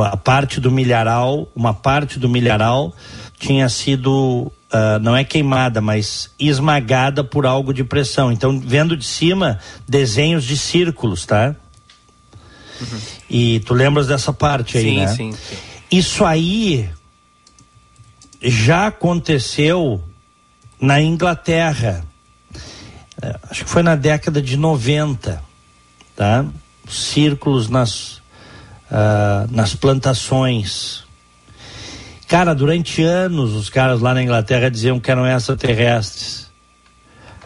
[0.06, 2.94] A parte do milharal, uma parte do milharal
[3.40, 8.32] tinha sido uh, não é queimada, mas esmagada por algo de pressão.
[8.32, 11.56] Então, vendo de cima, desenhos de círculos, tá?
[12.80, 13.00] Uhum.
[13.30, 15.08] E tu lembras dessa parte aí, sim, né?
[15.08, 15.58] Sim, sim.
[15.92, 16.90] Isso aí
[18.42, 20.02] já aconteceu
[20.80, 22.06] na Inglaterra.
[23.22, 25.44] É, acho que foi na década de 90,
[26.16, 26.46] tá?
[26.88, 28.18] Círculos nas,
[28.90, 31.04] uh, nas plantações.
[32.30, 36.48] Cara, durante anos os caras lá na Inglaterra diziam que eram extraterrestres.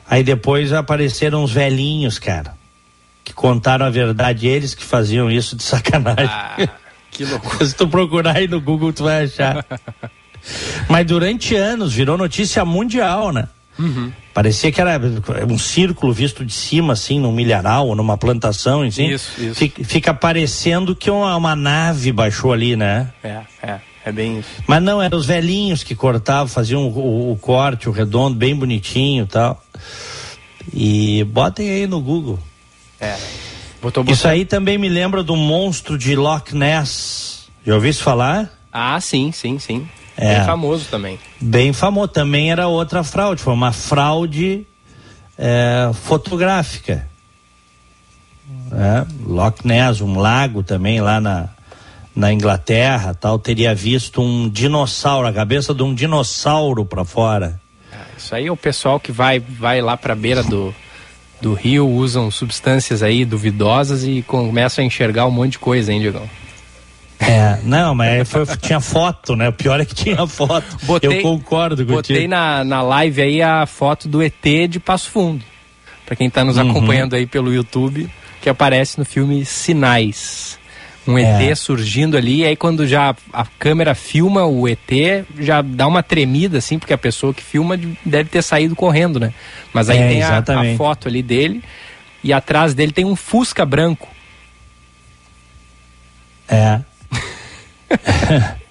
[0.06, 2.54] Aí depois apareceram uns velhinhos, cara,
[3.24, 6.26] que contaram a verdade, eles que faziam isso de sacanagem.
[6.30, 6.68] Ah,
[7.10, 7.64] que loucura.
[7.66, 9.66] Se tu procurar aí no Google, tu vai achar.
[10.90, 13.48] Mas durante anos virou notícia mundial, né?
[13.80, 14.12] Uhum.
[14.34, 15.00] Parecia que era
[15.50, 19.08] um círculo visto de cima, assim, num milharal ou numa plantação, assim.
[19.08, 19.56] Isso, isso.
[19.56, 23.10] Fica, fica parecendo que uma, uma nave baixou ali, né?
[23.24, 23.93] É, é.
[24.06, 24.50] É bem isso.
[24.68, 29.24] Mas não, eram os velhinhos que cortavam, faziam o, o, corte, o redondo, bem bonitinho
[29.24, 29.64] e tal.
[30.74, 32.40] E botem aí no Google.
[33.00, 33.16] É.
[33.82, 34.14] Botou, botou.
[34.14, 37.48] Isso aí também me lembra do monstro de Loch Ness.
[37.66, 38.52] Já ouviu isso falar?
[38.72, 39.88] Ah, sim, sim, sim.
[40.18, 40.38] É.
[40.38, 41.20] Bem famoso também.
[41.40, 42.10] Bem famoso.
[42.10, 43.42] Também era outra fraude.
[43.42, 44.66] Foi uma fraude
[45.38, 47.08] é, fotográfica.
[48.72, 51.50] É, Loch Ness, um lago também lá na,
[52.16, 57.60] na Inglaterra, tal, teria visto um dinossauro, a cabeça de um dinossauro para fora.
[57.92, 60.74] Ah, isso aí é o pessoal que vai, vai lá para a beira do,
[61.42, 66.00] do rio, usam substâncias aí duvidosas e começam a enxergar um monte de coisa, hein,
[66.00, 66.22] Diego?
[67.20, 69.50] É, não, mas foi, tinha foto, né?
[69.50, 70.66] O pior é que tinha foto.
[70.84, 71.96] Botei, Eu concordo contigo.
[71.96, 75.44] Botei na, na live aí a foto do ET de Passo Fundo.
[76.06, 76.70] Para quem está nos uhum.
[76.70, 78.10] acompanhando aí pelo YouTube,
[78.42, 80.60] que aparece no filme Sinais
[81.08, 81.56] um ET é.
[81.56, 84.80] surgindo ali, e aí quando já a câmera filma o ET,
[85.40, 89.34] já dá uma tremida, assim, porque a pessoa que filma deve ter saído correndo, né?
[89.74, 91.64] Mas aí é, tem a, a, foto ali dele,
[92.24, 94.08] e atrás dele tem um Fusca branco.
[96.48, 96.80] É.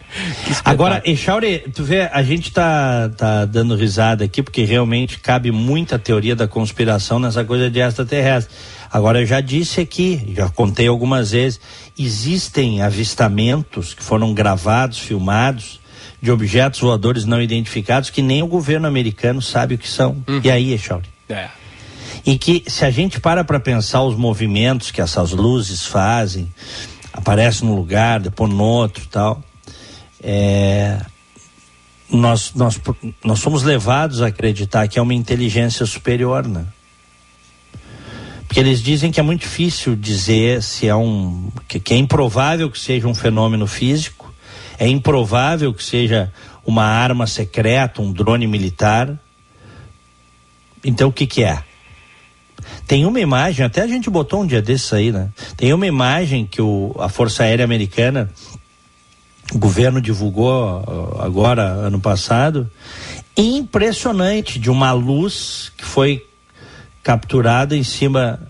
[0.64, 5.98] Agora, Echauri, tu vê, a gente tá, tá dando risada aqui porque realmente cabe muita
[5.98, 8.55] teoria da conspiração nessa coisa de extraterrestre.
[8.90, 11.61] Agora, eu já disse aqui, já contei algumas vezes,
[11.98, 15.81] existem avistamentos que foram gravados, filmados,
[16.20, 20.22] de objetos voadores não identificados que nem o governo americano sabe o que são.
[20.29, 20.40] Uhum.
[20.44, 21.09] E aí, Echauri?
[21.29, 21.48] É.
[22.25, 26.53] E que se a gente para para pensar os movimentos que essas luzes fazem,
[27.12, 29.42] aparecem num lugar, depois no outro tal,
[30.23, 31.01] é,
[32.11, 32.81] nós, nós,
[33.25, 36.67] nós somos levados a acreditar que é uma inteligência superior, né?
[38.47, 41.51] Porque eles dizem que é muito difícil dizer se é um.
[41.67, 44.33] Que, que, é improvável que seja um fenômeno físico,
[44.79, 46.31] é improvável que seja
[46.65, 49.19] uma arma secreta, um drone militar.
[50.85, 51.63] Então o que, que é?
[52.87, 55.31] Tem uma imagem, até a gente botou um dia desses aí, né?
[55.57, 58.31] Tem uma imagem que o, a Força Aérea Americana,
[59.53, 62.71] o governo divulgou agora, ano passado,
[63.37, 66.27] impressionante, de uma luz que foi
[67.03, 68.41] capturada em cima,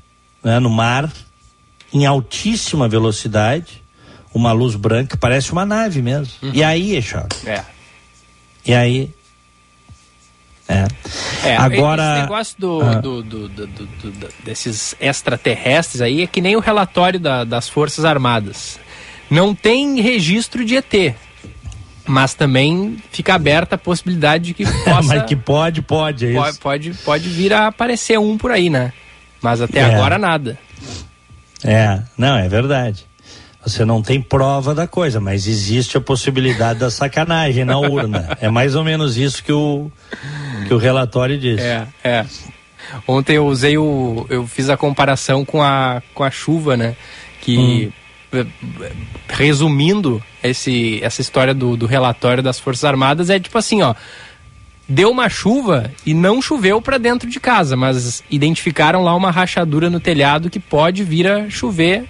[0.43, 1.11] né, no mar,
[1.93, 3.83] em altíssima velocidade,
[4.33, 6.33] uma luz branca, parece uma nave mesmo.
[6.43, 6.53] Uhum.
[6.55, 7.49] E aí, Eixote?
[7.49, 7.65] É.
[8.65, 9.15] E aí?
[10.69, 10.87] É.
[11.45, 12.13] é Agora.
[12.13, 12.95] Esse negócio do, ah.
[12.95, 13.69] do, do, do,
[14.45, 18.79] desses extraterrestres aí é que nem o relatório da, das Forças Armadas.
[19.33, 21.17] Não tem registro de ET
[22.07, 25.03] mas também fica aberta a possibilidade de que possa...
[25.03, 28.93] mas que pode, pode, é pode, pode, pode vir a aparecer um por aí, né?
[29.41, 29.85] Mas até é.
[29.85, 30.59] agora nada.
[31.65, 33.07] É, não, é verdade.
[33.65, 38.37] Você não tem prova da coisa, mas existe a possibilidade da sacanagem na urna.
[38.41, 39.91] É mais ou menos isso que o,
[40.67, 41.61] que o relatório diz.
[41.61, 42.27] É, é.
[43.07, 44.27] Ontem eu usei o.
[44.29, 46.97] Eu fiz a comparação com a, com a chuva, né?
[47.41, 47.93] Que.
[47.97, 48.02] Hum
[49.29, 53.95] resumindo esse, essa história do, do relatório das Forças Armadas, é tipo assim, ó.
[54.89, 59.89] Deu uma chuva e não choveu para dentro de casa, mas identificaram lá uma rachadura
[59.89, 62.05] no telhado que pode vir a chover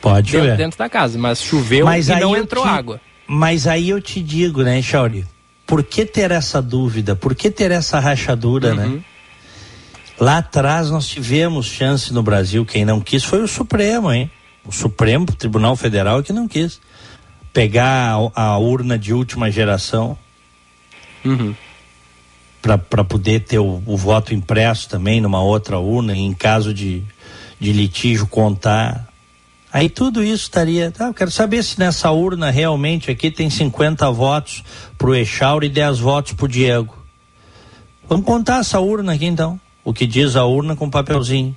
[0.00, 0.56] Pode dentro, chover.
[0.56, 3.00] dentro da casa, mas choveu mas e não entrou te, água.
[3.26, 5.26] Mas aí eu te digo, né, Chauri?
[5.66, 7.16] Por que ter essa dúvida?
[7.16, 8.84] Por que ter essa rachadura, né?
[8.84, 8.92] uhum.
[8.92, 9.00] né?
[10.18, 14.30] Lá atrás nós tivemos chance no Brasil, quem não quis foi o Supremo, hein?
[14.66, 16.80] O Supremo Tribunal Federal que não quis
[17.52, 20.18] pegar a, a urna de última geração
[21.24, 21.54] Uhum.
[22.62, 27.02] para poder ter o, o voto impresso também numa outra urna, em caso de,
[27.58, 29.08] de litígio contar.
[29.72, 30.92] Aí tudo isso estaria.
[30.98, 34.62] Ah, eu quero saber se nessa urna realmente aqui tem 50 votos
[34.96, 36.96] pro Echauri e 10 votos pro Diego.
[38.08, 39.60] Vamos contar essa urna aqui então.
[39.84, 41.56] O que diz a urna com papelzinho.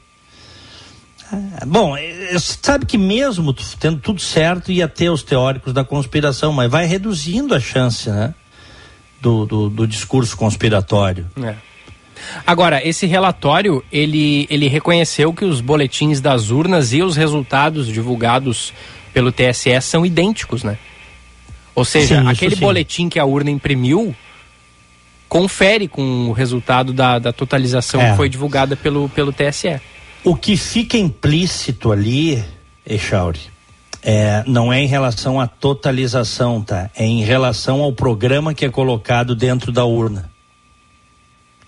[1.32, 6.52] Ah, bom, eh, sabe que mesmo tendo tudo certo ia ter os teóricos da conspiração,
[6.52, 8.34] mas vai reduzindo a chance, né?
[9.22, 11.28] Do, do, do discurso conspiratório.
[11.44, 11.56] É.
[12.46, 18.74] Agora, esse relatório, ele, ele reconheceu que os boletins das urnas e os resultados divulgados
[19.14, 20.78] pelo TSE são idênticos, né?
[21.74, 22.62] Ou seja, Sim, aquele sim.
[22.62, 24.16] boletim que a urna imprimiu
[25.28, 28.12] confere com o resultado da, da totalização É.
[28.12, 29.80] que foi divulgada pelo, pelo TSE.
[30.24, 32.44] O que fica implícito ali,
[32.86, 33.40] Echauri,
[34.02, 36.90] é, não é em relação à totalização, tá?
[36.96, 40.30] É em relação ao programa que é colocado dentro da urna.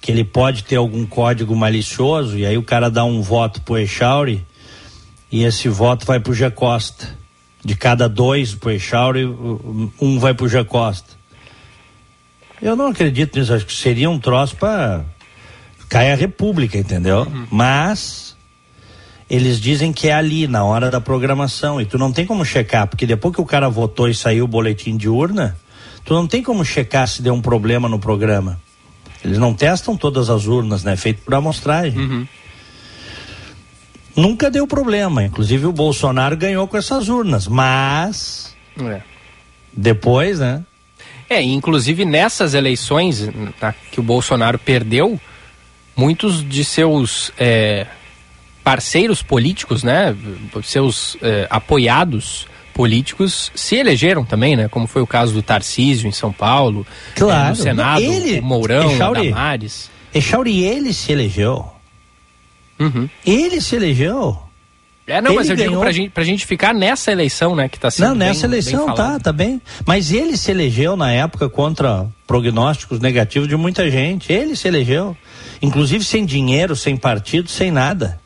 [0.02, 3.78] Que ele pode ter algum código malicioso e aí o cara dá um voto pro
[3.78, 4.46] Echauri
[5.32, 7.08] e esse voto vai pro G Costa.
[7.64, 11.14] De cada dois pro Echauri, um vai pro G Costa.
[12.62, 15.04] Eu não acredito nisso, acho que seria um troço para
[15.88, 17.28] cair a república, entendeu?
[17.52, 18.31] Mas
[19.34, 22.86] eles dizem que é ali, na hora da programação, e tu não tem como checar,
[22.86, 25.56] porque depois que o cara votou e saiu o boletim de urna,
[26.04, 28.60] tu não tem como checar se deu um problema no programa.
[29.24, 30.98] Eles não testam todas as urnas, né?
[30.98, 32.28] Feito por amostragem.
[34.14, 39.02] Nunca deu problema, inclusive o Bolsonaro ganhou com essas urnas, mas É.
[39.72, 40.62] depois, né?
[41.30, 45.18] É, inclusive nessas eleições tá, que o Bolsonaro perdeu,
[45.96, 47.88] muitos de seus é,
[48.64, 50.16] parceiros políticos, né,
[50.64, 56.12] seus é, apoiados políticos se elegeram também, né, como foi o caso do Tarcísio em
[56.12, 56.86] São Paulo,
[57.16, 57.48] Claro.
[57.48, 59.30] é, no Senado, Ele- o Mourão, Echauri.
[59.30, 59.90] Damares.
[60.14, 61.66] Echauri, ele se elegeu.
[62.80, 63.10] Uhum.
[63.26, 64.38] Ele se elegeu.
[65.08, 67.68] É, não, mas Ele eu digo ganhou- pra gente, pra gente ficar nessa eleição, né,
[67.68, 69.62] que tá sendo Não, nessa bem- eleição bem tá, tá bem.
[69.86, 74.32] Mas ele se elegeu na época contra prognósticos negativos de muita gente.
[74.32, 75.18] Ele se elegeu.
[75.62, 78.21] Inclusive sem dinheiro, sem partido, sem nada.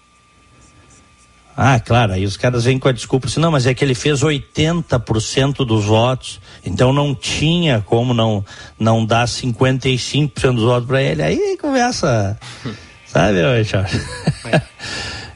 [1.58, 3.96] Ah, claro, aí os caras vêm com a desculpa assim, não, mas é que ele
[3.96, 8.44] fez 80% dos votos, então não tinha como não,
[8.78, 11.24] não dar 55% dos votos para ele.
[11.24, 12.38] Aí conversa,
[13.08, 13.94] sabe, Charles?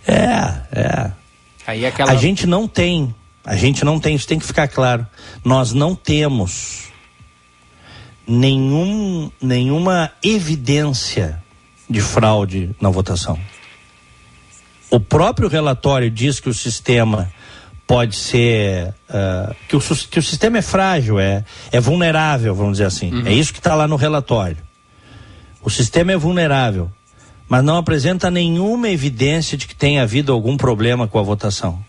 [0.06, 1.12] É, é.
[1.66, 2.12] Aí aquela...
[2.12, 3.16] A gente não tem,
[3.46, 5.08] a gente não tem, isso tem que ficar claro.
[5.46, 6.90] Nós não temos
[8.28, 11.42] nenhum, nenhuma evidência
[11.90, 13.40] de fraude na votação.
[14.90, 17.32] O próprio relatório diz que o sistema
[17.86, 22.86] pode ser ah, que, o, que o sistema é frágil, é, é vulnerável, vamos dizer
[22.86, 23.24] assim.
[23.26, 24.58] É isso que está lá no relatório.
[25.62, 26.92] O sistema é vulnerável,
[27.48, 31.84] mas não apresenta nenhuma evidência de que tenha havido algum problema com a votação.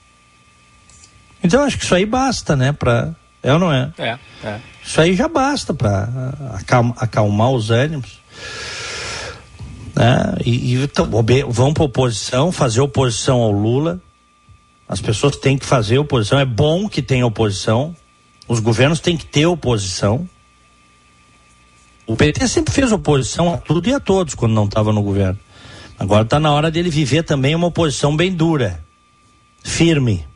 [1.44, 2.72] Então acho que isso aí basta, né?
[2.72, 3.92] Pra, é ou não é?
[3.98, 4.60] É, é.
[4.82, 6.08] Isso aí já basta para
[6.96, 8.19] acalmar os ânimos.
[9.94, 10.36] Né?
[10.44, 11.08] E, e então,
[11.48, 14.00] vão para oposição, fazer oposição ao Lula.
[14.88, 16.38] As pessoas têm que fazer oposição.
[16.38, 17.94] É bom que tenha oposição.
[18.48, 20.28] Os governos têm que ter oposição.
[22.06, 25.38] O PT sempre fez oposição a tudo e a todos quando não estava no governo.
[25.96, 28.82] Agora está na hora dele viver também uma oposição bem dura,
[29.62, 30.26] firme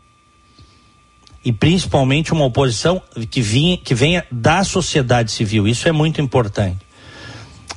[1.45, 5.67] e principalmente uma oposição que, vinha, que venha da sociedade civil.
[5.67, 6.79] Isso é muito importante.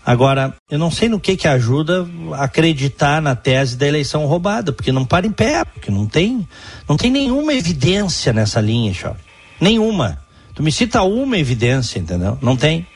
[0.08, 4.90] Agora, eu não sei no que que ajuda acreditar na tese da eleição roubada, porque
[4.90, 6.48] não para em pé, porque não tem,
[6.88, 9.22] não tem nenhuma evidência nessa linha, Charles.
[9.60, 10.18] Nenhuma.
[10.56, 12.38] Tu me cita uma evidência, entendeu?
[12.42, 12.88] Não tem.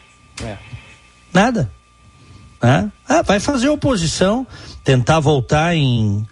[0.41, 0.55] É.
[1.33, 1.69] Nada.
[2.63, 2.89] Né?
[3.09, 4.47] Ah, vai fazer oposição,
[4.81, 6.25] tentar voltar em.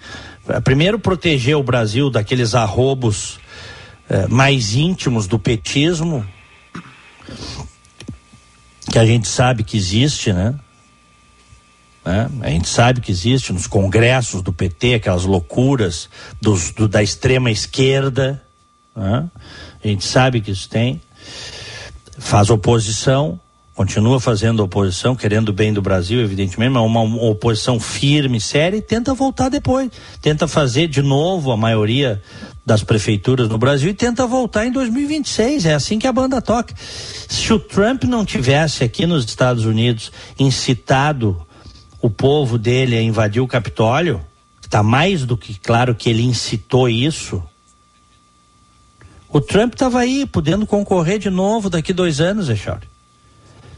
[0.64, 3.38] Primeiro proteger o Brasil daqueles arrobos
[4.10, 6.26] eh, mais íntimos do petismo,
[8.90, 10.56] que a gente sabe que existe, né?
[12.10, 12.28] Né?
[12.42, 16.10] A gente sabe que existe nos congressos do PT, aquelas loucuras
[16.42, 18.42] dos, do- da extrema esquerda.
[18.96, 19.26] né?
[19.84, 21.00] A gente sabe que isso tem.
[22.18, 23.40] Faz oposição,
[23.76, 28.82] continua fazendo oposição, querendo o bem do Brasil, evidentemente, mas uma, oposição firme, séria, e
[28.82, 29.92] tenta voltar depois.
[30.20, 32.24] Tenta fazer de novo a maioria
[32.66, 35.68] das prefeituras no Brasil e tenta voltar em 2026.
[35.68, 36.74] É assim que a banda toca.
[36.76, 41.46] Se o Trump não tivesse aqui nos Estados Unidos incitado
[42.02, 44.22] o povo dele a invadir o Capitólio,
[44.62, 47.44] está mais do que claro que ele incitou isso.
[49.28, 52.88] O Trump estava aí, podendo concorrer de novo daqui dois anos, Echauri.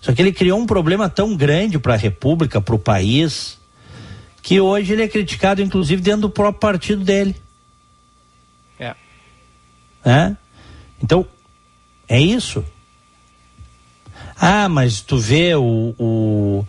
[0.02, 3.58] Só que ele criou um problema tão grande para a República, para o país,
[4.42, 7.36] que hoje ele é criticado, inclusive, dentro do próprio partido dele.
[8.80, 8.96] É.
[10.04, 10.36] É?
[11.02, 11.26] Então,
[12.08, 12.66] é isso.
[14.44, 16.66] Ah, mas tu vê o, o,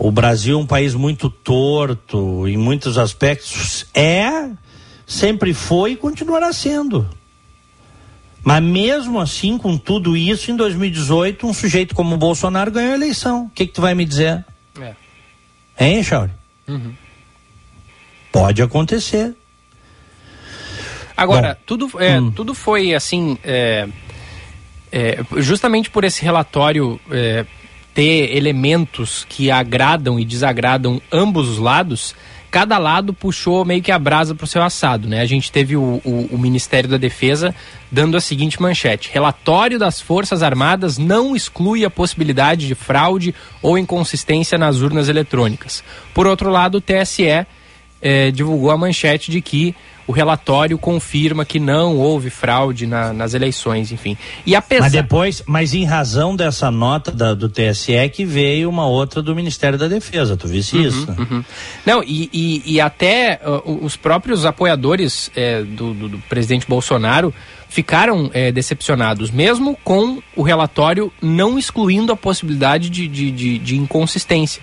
[0.00, 3.86] o Brasil é um país muito torto em muitos aspectos.
[3.94, 4.50] É,
[5.06, 7.08] sempre foi e continuará sendo.
[8.42, 12.96] Mas mesmo assim, com tudo isso, em 2018, um sujeito como o Bolsonaro ganhou a
[12.96, 13.44] eleição.
[13.44, 14.44] O que, que tu vai me dizer?
[14.80, 14.94] É.
[15.78, 16.32] Hein, Chauri?
[16.66, 16.92] Uhum.
[18.32, 19.32] Pode acontecer.
[21.16, 22.32] Agora, Bom, tudo, é, hum.
[22.32, 23.38] tudo foi assim.
[23.44, 23.88] É,
[24.96, 27.44] é, justamente por esse relatório é,
[27.92, 32.14] ter elementos que agradam e desagradam ambos os lados,
[32.48, 35.20] cada lado puxou meio que a brasa para o seu assado, né?
[35.20, 37.52] A gente teve o, o, o, Ministério da Defesa
[37.90, 43.76] dando a seguinte manchete: relatório das Forças Armadas não exclui a possibilidade de fraude ou
[43.76, 45.82] inconsistência nas urnas eletrônicas.
[46.14, 47.44] Por outro lado, o TSE
[48.00, 49.74] eh, divulgou a manchete de que
[50.06, 54.16] o relatório confirma que não houve fraude na, nas eleições, enfim.
[54.44, 54.82] E apesar...
[54.82, 59.34] Mas depois, mas em razão dessa nota da, do TSE que veio uma outra do
[59.34, 61.10] Ministério da Defesa, tu visse uhum, isso?
[61.18, 61.44] Uhum.
[61.86, 67.32] Não, e, e, e até uh, os próprios apoiadores é, do, do, do, presidente Bolsonaro
[67.68, 73.76] ficaram é, decepcionados, mesmo com o relatório não excluindo a possibilidade de, de, de, de
[73.76, 74.62] inconsistência.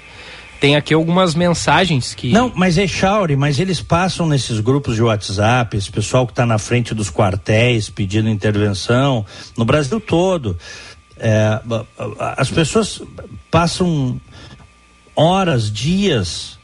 [0.61, 2.31] Tem aqui algumas mensagens que.
[2.31, 6.45] Não, mas é Chauri, mas eles passam nesses grupos de WhatsApp, esse pessoal que está
[6.45, 9.25] na frente dos quartéis pedindo intervenção,
[9.57, 10.55] no Brasil todo.
[11.17, 11.59] É,
[12.37, 13.01] as pessoas
[13.49, 14.21] passam
[15.15, 16.59] horas, dias,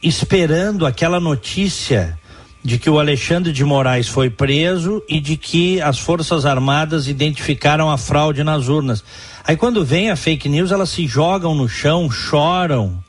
[0.00, 2.16] esperando aquela notícia
[2.62, 7.90] de que o Alexandre de Moraes foi preso e de que as Forças Armadas identificaram
[7.90, 9.02] a fraude nas urnas.
[9.42, 13.02] Aí quando vem a fake news, elas se jogam no chão, choram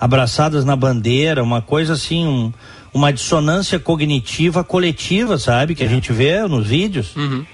[0.00, 2.50] abraçadas na bandeira, uma coisa assim, um,
[2.92, 5.74] uma dissonância cognitiva coletiva, sabe?
[5.74, 5.86] Que é.
[5.86, 7.14] a gente vê nos vídeos.
[7.14, 7.44] Uhum.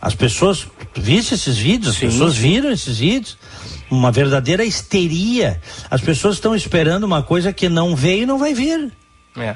[0.00, 0.66] As pessoas,
[0.96, 1.90] viste esses vídeos?
[1.90, 2.40] As sim, pessoas sim.
[2.40, 3.36] viram esses vídeos?
[3.90, 5.60] Uma verdadeira histeria.
[5.90, 8.90] As pessoas estão esperando uma coisa que não veio e não vai vir.
[9.36, 9.54] É.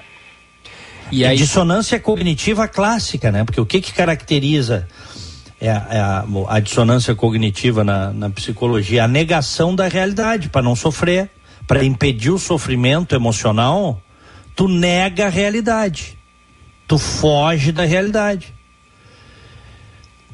[1.11, 1.39] E aí...
[1.39, 3.45] dissonância cognitiva clássica, né?
[3.45, 4.87] Porque o que que caracteriza
[5.59, 9.05] é, a, é a, a dissonância cognitiva na, na psicologia?
[9.05, 11.31] A negação da realidade, para não sofrer
[11.67, 14.01] para impedir o sofrimento emocional,
[14.55, 16.17] tu nega a realidade.
[16.87, 18.55] Tu foge da realidade.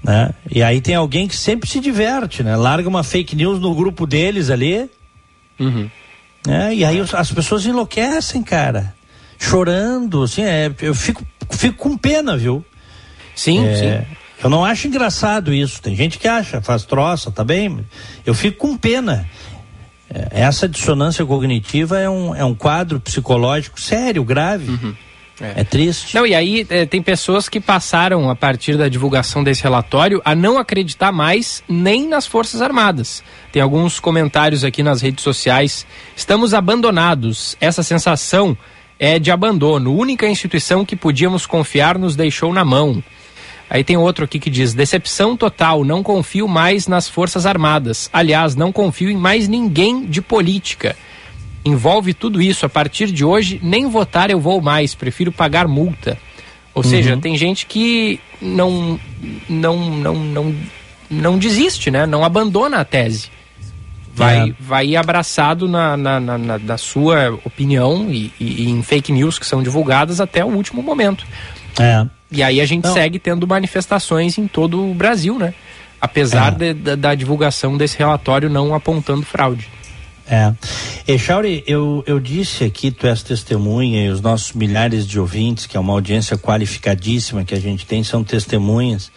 [0.03, 0.35] Né?
[0.51, 2.57] E aí tem alguém que sempre se diverte, né?
[2.57, 4.91] Larga uma fake news no grupo deles ali.
[5.59, 5.89] Uhum.
[6.47, 6.75] Né?
[6.75, 8.95] E aí as pessoas enlouquecem, cara.
[9.39, 12.65] Chorando, assim, é, eu fico, fico com pena, viu?
[13.35, 14.17] Sim, é, sim.
[14.43, 15.81] Eu não acho engraçado isso.
[15.81, 17.85] Tem gente que acha, faz troça, tá bem?
[18.27, 19.29] Eu fico com pena.
[20.13, 24.71] É, essa dissonância cognitiva é um, é um quadro psicológico sério, grave.
[24.71, 24.95] Uhum.
[25.41, 25.63] É.
[25.63, 25.65] é.
[25.65, 26.15] triste.
[26.15, 30.35] Não, e aí é, tem pessoas que passaram, a partir da divulgação desse relatório, a
[30.35, 33.25] não acreditar mais nem nas Forças Armadas.
[33.51, 35.87] Tem alguns comentários aqui nas redes sociais.
[36.15, 37.57] Estamos abandonados.
[37.61, 38.57] Essa sensação
[38.99, 39.97] é de abandono.
[39.97, 43.03] Única instituição que podíamos confiar nos deixou na mão.
[43.73, 48.11] Aí tem outro aqui que diz: decepção total, não confio mais nas Forças Armadas.
[48.13, 50.95] Aliás, não confio em mais ninguém de política.
[51.65, 52.67] Envolve tudo isso.
[52.67, 56.19] A partir de hoje, nem votar eu vou mais, prefiro pagar multa.
[56.75, 56.91] Ou uhum.
[56.91, 59.01] seja, tem gente que não,
[59.49, 60.55] não, não, não,
[61.11, 62.05] não desiste, né?
[62.05, 63.31] Não abandona a tese.
[64.15, 64.55] Vai, é.
[64.61, 69.47] vai abraçado na, na, na, na sua opinião e, e, e em fake news que
[69.47, 71.25] são divulgadas até o último momento.
[71.81, 72.07] É.
[72.33, 72.95] E aí a gente Não.
[72.95, 75.55] segue tendo manifestações em todo o Brasil, né?
[76.01, 76.57] Apesar é.
[76.57, 79.69] de, da, da, divulgação desse relatório não apontando fraude.
[80.27, 80.53] É.
[81.07, 85.77] Echauri, eu, eu disse aqui, tu és testemunha, e os nossos milhares de ouvintes, que
[85.77, 89.13] é uma audiência qualificadíssima que a gente tem, são testemunhas.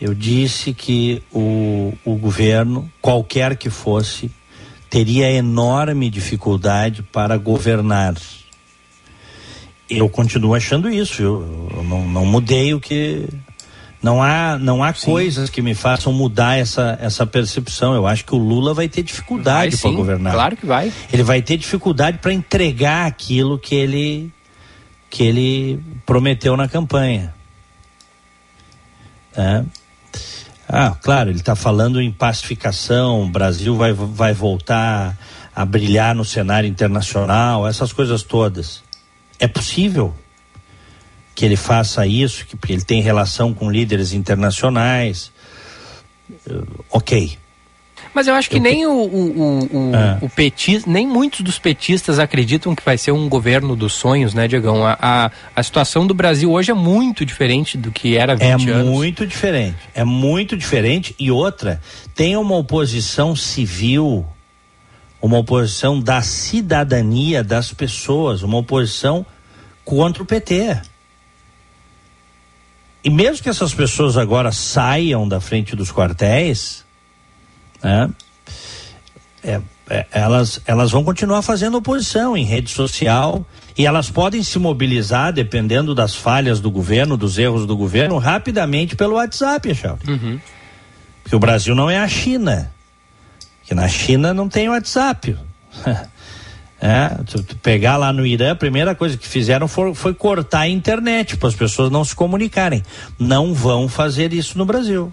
[0.00, 4.30] Eu disse que o, o governo, qualquer que fosse,
[4.88, 8.14] teria enorme dificuldade para governar
[9.88, 13.28] eu continuo achando isso, eu, eu não, não, mudei o que.
[14.02, 17.94] Não há, não há coisas que me façam mudar essa, essa percepção.
[17.94, 20.32] Eu acho que o Lula vai ter dificuldade para governar.
[20.32, 20.92] Claro que vai.
[21.12, 24.30] Ele vai ter dificuldade para entregar aquilo que ele,
[25.10, 27.34] que ele prometeu na campanha.
[29.36, 29.64] É.
[30.68, 35.16] Ah, claro, ele está falando em pacificação, o Brasil vai, vai voltar
[35.54, 38.85] a brilhar no cenário internacional, essas coisas todas.
[39.38, 40.14] É possível
[41.34, 45.30] que ele faça isso, que ele tem relação com líderes internacionais.
[46.48, 47.38] Uh, ok.
[48.16, 50.18] Mas eu acho que eu nem o, o, o, ah.
[50.22, 54.48] o petista, nem muitos dos petistas acreditam que vai ser um governo dos sonhos, né,
[54.48, 54.86] Diegão?
[54.86, 58.52] A, a, a situação do Brasil hoje é muito diferente do que era 20 é
[58.52, 58.66] anos.
[58.66, 59.76] É muito diferente.
[59.94, 61.14] É muito diferente.
[61.18, 61.78] E outra,
[62.14, 64.24] tem uma oposição civil,
[65.26, 69.26] uma oposição da cidadania das pessoas, uma oposição
[69.84, 70.80] contra o PT.
[73.04, 76.84] E mesmo que essas pessoas agora saiam da frente dos quartéis,
[77.82, 78.10] né?
[79.44, 83.46] É, é, elas, elas vão continuar fazendo oposição em rede social
[83.78, 88.96] e elas podem se mobilizar, dependendo das falhas do governo, dos erros do governo, rapidamente
[88.96, 90.08] pelo WhatsApp, Charles.
[90.08, 90.40] Uhum.
[91.22, 92.72] Porque o Brasil não é a China.
[93.66, 95.36] Que na China não tem WhatsApp.
[96.78, 100.60] É, tu, tu, pegar lá no Irã, a primeira coisa que fizeram foi, foi cortar
[100.60, 102.82] a internet para as pessoas não se comunicarem.
[103.18, 105.10] Não vão fazer isso no Brasil.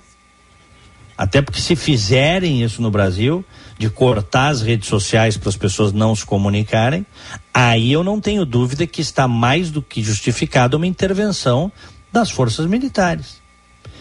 [1.17, 3.45] Até porque se fizerem isso no Brasil,
[3.77, 7.05] de cortar as redes sociais para as pessoas não se comunicarem,
[7.53, 11.71] aí eu não tenho dúvida que está mais do que justificada uma intervenção
[12.11, 13.41] das forças militares.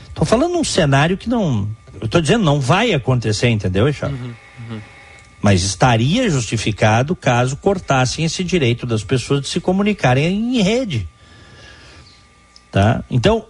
[0.09, 1.69] Estou falando um cenário que não.
[2.03, 4.13] Eu estou dizendo, não vai acontecer, entendeu, Eixado?
[4.13, 4.35] Uhum,
[4.69, 4.81] uhum.
[5.41, 11.09] Mas estaria justificado caso cortassem esse direito das pessoas de se comunicarem em rede.
[12.73, 13.05] Tá?
[13.09, 13.47] Então,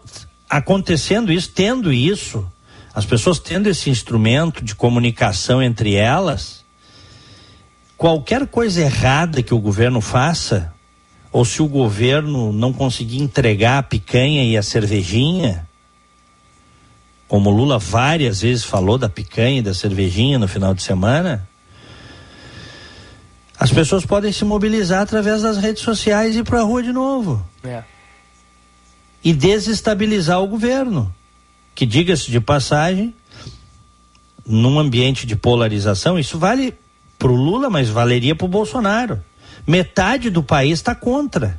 [0.51, 2.47] acontecendo isso, tendo isso,
[2.95, 6.63] as pessoas tendo esse instrumento de comunicação entre elas,
[7.97, 10.75] qualquer coisa errada que o governo faça,
[11.33, 15.67] ou se o governo não conseguir entregar a picanha e a cervejinha,
[17.33, 21.49] como Lula várias vezes falou da picanha e da cervejinha no final de semana,
[23.59, 26.93] as pessoas podem se mobilizar através das redes sociais e ir para a rua de
[26.93, 27.43] novo.
[27.65, 27.85] É.
[29.25, 31.11] E desestabilizar o governo
[31.75, 33.15] que diga-se de passagem,
[34.45, 36.75] num ambiente de polarização, isso vale
[37.19, 39.25] para o Lula, mas valeria para o Bolsonaro.
[39.67, 41.59] Metade do país está contra.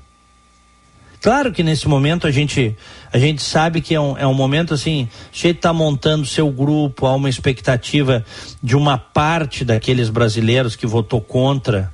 [1.24, 2.76] Claro que nesse momento a gente,
[3.12, 7.08] a gente sabe que é um, é um momento assim, sujeito está montando seu grupo,
[7.08, 8.26] há uma expectativa
[8.62, 11.94] de uma parte daqueles brasileiros que votou contra.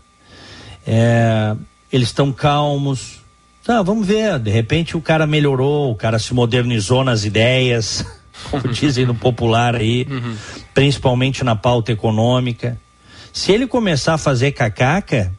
[0.86, 1.56] É,
[1.94, 3.20] eles estão calmos,
[3.64, 4.40] Tá, vamos ver.
[4.40, 8.04] De repente o cara melhorou, o cara se modernizou nas ideias,
[8.50, 10.36] como dizem no popular aí, uhum.
[10.74, 12.82] principalmente na pauta econômica.
[13.32, 15.32] Se ele começar a fazer cacaca,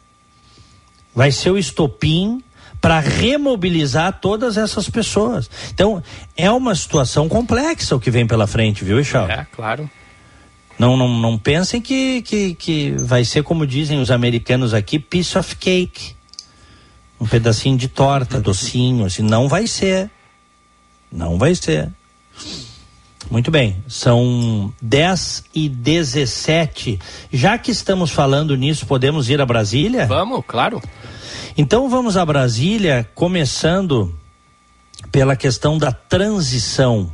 [1.13, 2.41] vai ser o estopim
[2.81, 5.49] para remobilizar todas essas pessoas.
[5.71, 6.03] Então,
[6.35, 9.29] é uma situação complexa o que vem pela frente, viu, Ixal?
[9.29, 9.89] É, claro.
[10.79, 15.37] Não, não, não pensem que, que, que vai ser como dizem os americanos aqui, piece
[15.37, 16.15] of cake
[17.21, 20.09] um pedacinho de torta, docinho, assim, não vai ser.
[21.11, 21.87] Não vai ser.
[23.29, 26.99] Muito bem, são 10 e 17.
[27.31, 30.07] Já que estamos falando nisso, podemos ir a Brasília?
[30.07, 30.81] Vamos, claro.
[31.57, 34.15] Então vamos a Brasília, começando
[35.11, 37.11] pela questão da transição.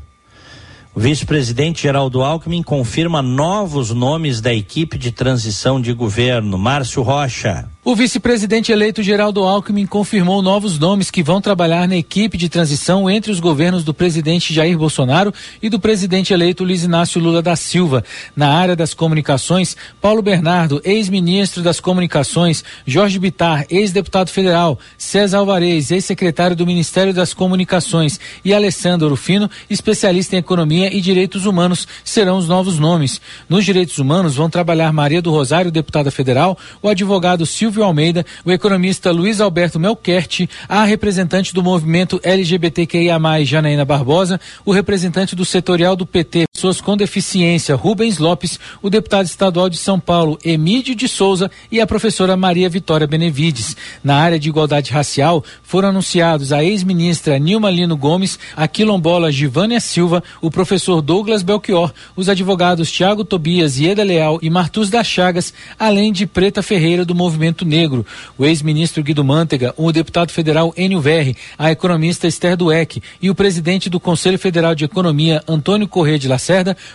[0.93, 6.57] O vice-presidente Geraldo Alckmin confirma novos nomes da equipe de transição de governo.
[6.57, 7.69] Márcio Rocha.
[7.89, 13.09] O vice-presidente eleito Geraldo Alckmin confirmou novos nomes que vão trabalhar na equipe de transição
[13.09, 15.33] entre os governos do presidente Jair Bolsonaro
[15.63, 18.03] e do presidente eleito Luiz Inácio Lula da Silva.
[18.35, 25.89] Na área das comunicações, Paulo Bernardo, ex-ministro das Comunicações, Jorge Bitar, ex-deputado federal, César Alvarez,
[25.89, 32.37] ex-secretário do Ministério das Comunicações e Alessandro Rufino, especialista em economia e direitos humanos, serão
[32.37, 33.21] os novos nomes.
[33.47, 38.25] Nos direitos humanos vão trabalhar Maria do Rosário, deputada federal, o advogado Silvio Silvio Almeida,
[38.43, 45.45] o economista Luiz Alberto Melkert, a representante do movimento LGBTQIA+, Janaína Barbosa, o representante do
[45.45, 50.95] setorial do PT, pessoas com deficiência, Rubens Lopes, o deputado estadual de São Paulo, Emílio
[50.95, 53.77] de Souza e a professora Maria Vitória Benevides.
[54.03, 59.79] Na área de igualdade racial, foram anunciados a ex-ministra Nilma Lino Gomes, a quilombola Givânia
[59.79, 65.53] Silva, o professor Douglas Belchior, os advogados Tiago Tobias, Ieda Leal e Martuz das Chagas,
[65.77, 68.03] além de Preta Ferreira do movimento negro,
[68.35, 73.35] o ex-ministro Guido Mantega, o deputado federal Enio Verri, a economista Esther Dueck e o
[73.35, 76.46] presidente do Conselho Federal de Economia, Antônio Corrêa de Lacerda,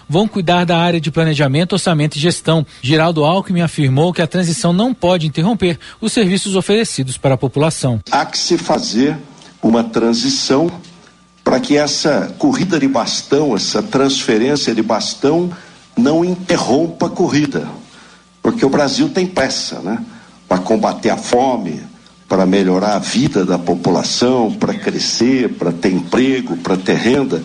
[0.08, 2.66] vão cuidar da área de planejamento, orçamento e gestão.
[2.80, 8.00] Geraldo Alckmin afirmou que a transição não pode interromper os serviços oferecidos para a população.
[8.10, 9.16] Há que se fazer
[9.62, 10.70] uma transição
[11.44, 15.50] para que essa corrida de bastão, essa transferência de bastão,
[15.96, 17.68] não interrompa a corrida
[18.42, 20.04] porque o Brasil tem pressa, né?
[20.48, 21.80] Para combater a fome,
[22.32, 27.42] para melhorar a vida da população, para crescer, para ter emprego, para ter renda.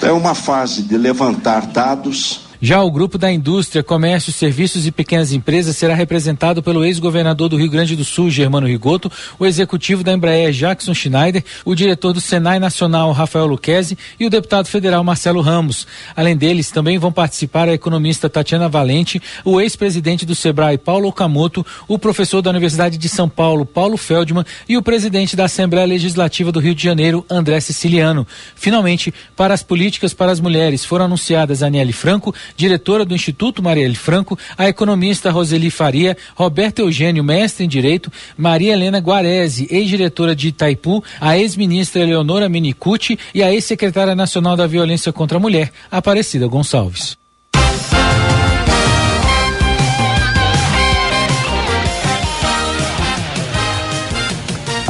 [0.00, 5.32] É uma fase de levantar dados já o grupo da indústria, comércio, serviços e pequenas
[5.32, 10.12] empresas será representado pelo ex-governador do Rio Grande do Sul, Germano Rigoto, o executivo da
[10.12, 15.40] Embraer, Jackson Schneider, o diretor do Senai Nacional, Rafael Luquezzi, e o deputado federal Marcelo
[15.40, 15.88] Ramos.
[16.14, 21.66] Além deles, também vão participar a economista Tatiana Valente, o ex-presidente do Sebrae, Paulo Okamoto,
[21.88, 26.52] o professor da Universidade de São Paulo, Paulo Feldman, e o presidente da Assembleia Legislativa
[26.52, 28.24] do Rio de Janeiro, André Siciliano.
[28.54, 33.94] Finalmente, para as políticas para as mulheres, foram anunciadas Aniele Franco, diretora do Instituto Marielle
[33.94, 40.48] Franco, a economista Roseli Faria, Roberto Eugênio, mestre em Direito, Maria Helena Guarese, ex-diretora de
[40.48, 46.46] Itaipu, a ex-ministra Eleonora Minicucci e a ex-secretária nacional da Violência contra a Mulher, Aparecida
[46.46, 47.16] Gonçalves.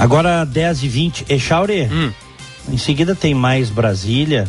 [0.02, 2.10] Agora 10 e 20 Echauri, hum.
[2.68, 4.48] em seguida tem mais Brasília.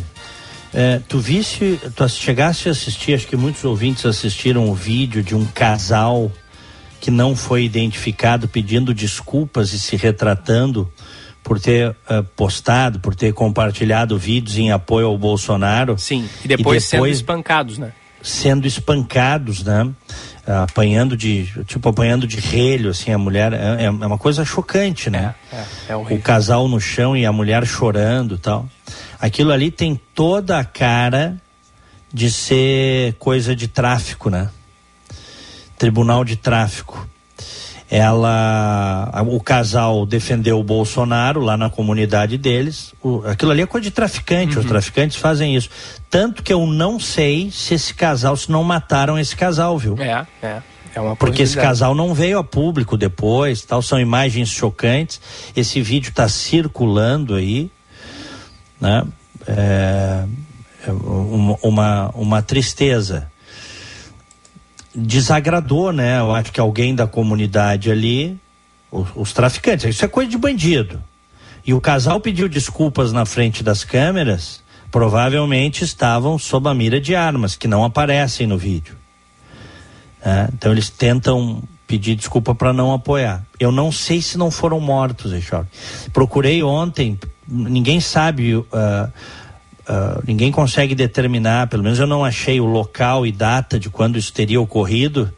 [0.74, 5.34] É, tu visse, tu chegaste a assistir, acho que muitos ouvintes assistiram o vídeo de
[5.34, 6.32] um casal
[7.00, 10.90] que não foi identificado pedindo desculpas e se retratando
[11.44, 15.96] por ter uh, postado, por ter compartilhado vídeos em apoio ao Bolsonaro.
[15.96, 17.92] Sim, e depois, e depois sendo espancados, né?
[18.20, 19.88] Sendo espancados, né?
[20.46, 25.34] Apanhando de, tipo, apanhando de relho, assim, a mulher, é, é uma coisa chocante, né?
[25.52, 28.66] É, é, é o casal no chão e a mulher chorando tal.
[29.24, 31.40] Aquilo ali tem toda a cara
[32.12, 34.50] de ser coisa de tráfico, né?
[35.78, 37.08] Tribunal de tráfico.
[37.90, 42.92] Ela, o casal defendeu o Bolsonaro lá na comunidade deles.
[43.02, 44.56] O, aquilo ali é coisa de traficante.
[44.56, 44.60] Uhum.
[44.60, 45.70] Os traficantes fazem isso.
[46.10, 49.96] Tanto que eu não sei se esse casal, se não mataram esse casal, viu?
[49.98, 50.62] É, é.
[50.94, 55.18] É uma Porque esse casal não veio a público depois, tal, são imagens chocantes.
[55.56, 57.70] Esse vídeo está circulando aí
[58.84, 59.06] né?
[59.46, 60.24] É,
[60.86, 60.92] é
[61.62, 63.30] uma, uma tristeza.
[64.94, 66.20] Desagradou, né?
[66.20, 68.38] Eu acho que alguém da comunidade ali,
[68.90, 71.02] os, os traficantes, isso é coisa de bandido.
[71.66, 77.16] E o casal pediu desculpas na frente das câmeras, provavelmente estavam sob a mira de
[77.16, 78.96] armas, que não aparecem no vídeo.
[80.22, 83.44] É, então eles tentam pedir desculpa para não apoiar.
[83.58, 85.66] Eu não sei se não foram mortos, Eixor.
[86.12, 87.18] Procurei ontem
[87.48, 93.32] ninguém sabe, uh, uh, ninguém consegue determinar, pelo menos eu não achei o local e
[93.32, 95.32] data de quando isso teria ocorrido.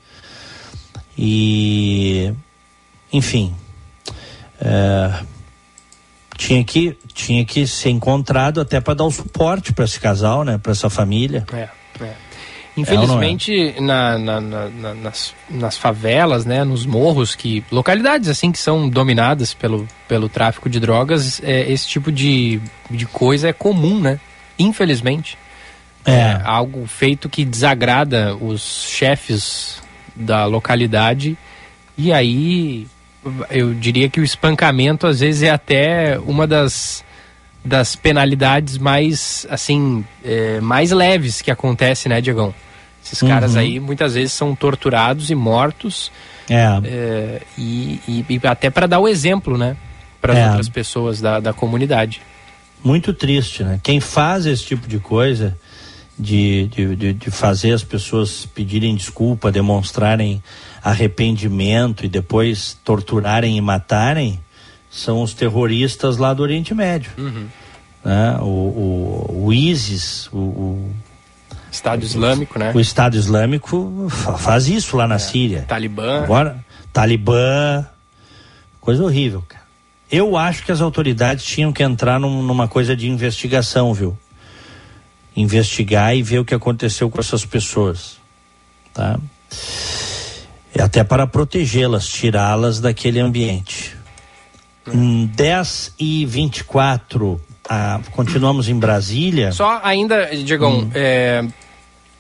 [1.18, 2.32] E,
[3.12, 3.54] enfim,
[4.60, 5.26] uh,
[6.36, 10.58] tinha que tinha que ser encontrado até para dar o suporte para esse casal, né,
[10.58, 11.46] para essa família.
[11.52, 11.68] É,
[12.04, 12.14] é.
[12.76, 18.58] Infelizmente, é na, na, na, nas, nas favelas, né, nos morros, que localidades assim que
[18.58, 22.60] são dominadas pelo, pelo tráfico de drogas, é, esse tipo de,
[22.90, 24.20] de coisa é comum, né?
[24.58, 25.38] Infelizmente.
[26.04, 26.12] É.
[26.12, 29.82] é algo feito que desagrada os chefes
[30.14, 31.36] da localidade
[31.98, 32.86] e aí
[33.50, 37.04] eu diria que o espancamento às vezes é até uma das
[37.66, 42.54] das penalidades mais assim é, mais leves que acontece, né, Diegão?
[43.04, 43.28] Esses uhum.
[43.28, 46.10] caras aí muitas vezes são torturados e mortos.
[46.48, 46.80] É.
[46.84, 49.76] é e, e, e, até para dar o exemplo, né?
[50.20, 50.46] Para as é.
[50.48, 52.20] outras pessoas da, da comunidade.
[52.82, 53.80] Muito triste, né?
[53.82, 55.56] Quem faz esse tipo de coisa,
[56.18, 60.42] de, de, de, de fazer as pessoas pedirem desculpa, demonstrarem
[60.82, 64.40] arrependimento e depois torturarem e matarem,
[64.96, 67.12] são os terroristas lá do Oriente Médio.
[67.18, 67.46] Uhum.
[68.02, 68.38] Né?
[68.40, 70.94] O, o, o ISIS, o, o
[71.70, 72.72] Estado Islâmico, né?
[72.74, 75.18] O Estado Islâmico faz isso lá na é.
[75.18, 75.62] Síria.
[75.68, 76.22] Talibã.
[76.22, 77.84] Agora, Talibã.
[78.80, 79.66] Coisa horrível, cara.
[80.10, 84.16] Eu acho que as autoridades tinham que entrar num, numa coisa de investigação, viu?
[85.36, 88.16] Investigar e ver o que aconteceu com essas pessoas.
[88.94, 89.18] Tá?
[90.74, 93.96] E até para protegê-las, tirá-las daquele ambiente.
[94.88, 99.52] Hum, 10 e 24 ah, continuamos em Brasília.
[99.52, 100.90] Só ainda, Diegão, hum.
[100.94, 101.44] é,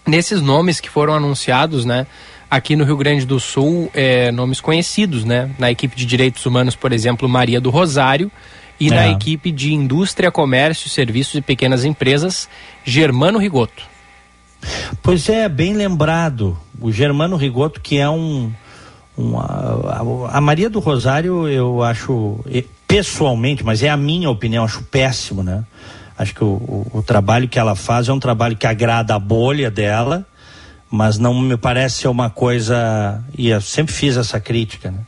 [0.06, 2.06] nesses nomes que foram anunciados, né?
[2.50, 5.50] Aqui no Rio Grande do Sul, é, nomes conhecidos, né?
[5.58, 8.30] Na equipe de Direitos Humanos, por exemplo, Maria do Rosário.
[8.78, 8.90] E é.
[8.90, 12.48] na equipe de Indústria, Comércio, Serviços e Pequenas Empresas,
[12.84, 13.82] Germano Rigoto.
[15.02, 16.58] Pois é, bem lembrado.
[16.78, 18.52] O Germano Rigoto, que é um.
[19.16, 22.38] Um a, a Maria do Rosário, eu acho,
[22.86, 25.64] pessoalmente, mas é a minha opinião, acho péssimo, né?
[26.18, 29.18] Acho que o, o, o, trabalho que ela faz é um trabalho que agrada a
[29.18, 30.24] bolha dela,
[30.90, 33.22] mas não me parece ser uma coisa.
[33.36, 35.00] E eu sempre fiz essa crítica, né?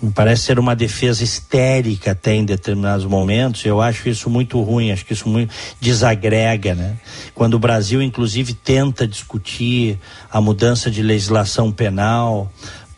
[0.00, 3.64] Me parece ser uma defesa histérica até em determinados momentos.
[3.64, 6.96] Eu acho isso muito ruim, acho que isso muito desagrega, né?
[7.34, 9.98] Quando o Brasil, inclusive, tenta discutir
[10.30, 12.48] a mudança de legislação penal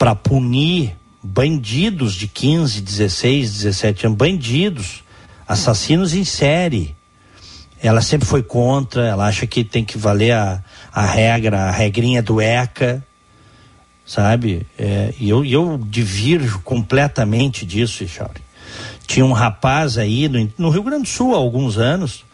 [0.01, 5.05] para punir bandidos de 15, 16, 17 anos, bandidos,
[5.47, 6.97] assassinos em série.
[7.83, 12.23] Ela sempre foi contra, ela acha que tem que valer a, a regra, a regrinha
[12.23, 13.05] do ECA,
[14.07, 14.67] sabe?
[14.79, 18.41] É, e eu, eu divirjo completamente disso, Echauri.
[19.07, 22.25] Tinha um rapaz aí no, no Rio Grande do Sul há alguns anos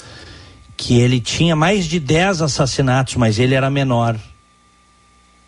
[0.76, 4.16] que ele tinha mais de 10 assassinatos, mas ele era menor.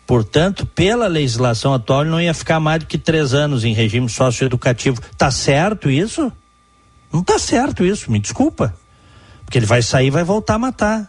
[0.09, 4.09] Portanto, pela legislação atual, ele não ia ficar mais do que três anos em regime
[4.09, 4.99] socioeducativo.
[5.15, 6.33] Tá certo isso?
[7.13, 8.73] Não tá certo isso, me desculpa.
[9.45, 11.07] Porque ele vai sair e vai voltar a matar.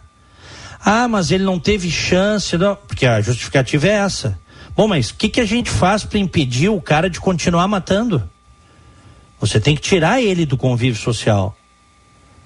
[0.85, 4.39] Ah, mas ele não teve chance, não, porque a justificativa é essa.
[4.75, 8.29] Bom, mas o que, que a gente faz para impedir o cara de continuar matando?
[9.39, 11.57] Você tem que tirar ele do convívio social.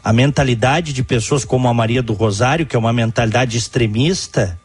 [0.01, 4.57] A mentalidade de pessoas como a Maria do Rosário, que é uma mentalidade extremista,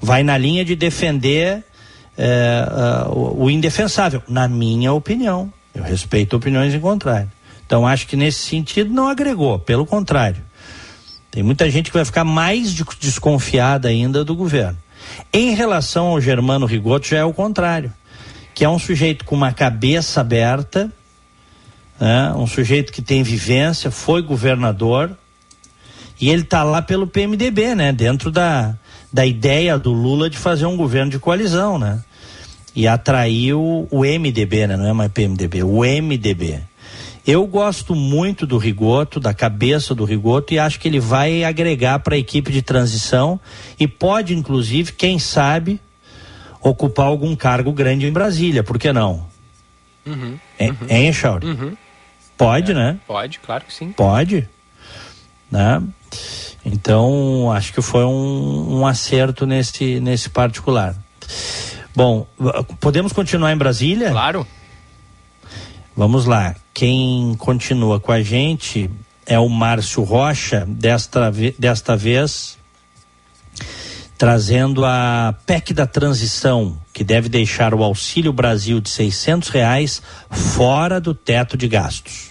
[0.00, 1.64] vai na linha de defender
[2.16, 2.66] é,
[3.06, 5.52] uh, o, o, indefensável, na minha opinião.
[5.74, 7.30] Eu respeito opiniões em contrário.
[7.66, 10.42] Então acho que nesse sentido não agregou, pelo contrário.
[11.30, 14.78] Tem muita gente que vai ficar mais de, desconfiada ainda do governo.
[15.32, 17.92] Em relação ao Germano Rigoto já é o contrário,
[18.54, 20.90] que é um sujeito com uma cabeça aberta,
[22.00, 22.32] né?
[22.34, 25.16] um sujeito que tem vivência, foi governador
[26.20, 27.92] e ele está lá pelo PMDB, né?
[27.92, 28.74] Dentro da,
[29.12, 32.02] da ideia do Lula de fazer um governo de coalizão, né?
[32.74, 34.76] E atraiu o MDB, né?
[34.76, 36.60] Não é mais PMDB, o MDB.
[37.26, 41.98] Eu gosto muito do Rigoto, da cabeça do Rigoto, e acho que ele vai agregar
[41.98, 43.38] para a equipe de transição
[43.78, 45.78] e pode, inclusive, quem sabe,
[46.62, 49.26] ocupar algum cargo grande em Brasília, por que não?
[50.06, 50.76] Uhum, é, uhum.
[50.88, 51.12] Hein?
[51.42, 51.76] Uhum.
[52.36, 52.98] Pode, é, né?
[53.06, 53.92] Pode, claro que sim.
[53.92, 54.48] Pode.
[55.50, 55.82] Né?
[56.72, 60.94] Então, acho que foi um, um acerto nesse, nesse particular.
[61.94, 62.26] Bom,
[62.78, 64.10] podemos continuar em Brasília?
[64.10, 64.46] Claro.
[65.96, 66.54] Vamos lá.
[66.72, 68.90] Quem continua com a gente
[69.26, 72.58] é o Márcio Rocha, desta, desta vez
[74.18, 81.00] trazendo a PEC da transição, que deve deixar o Auxílio Brasil de seiscentos reais fora
[81.00, 82.27] do teto de gastos.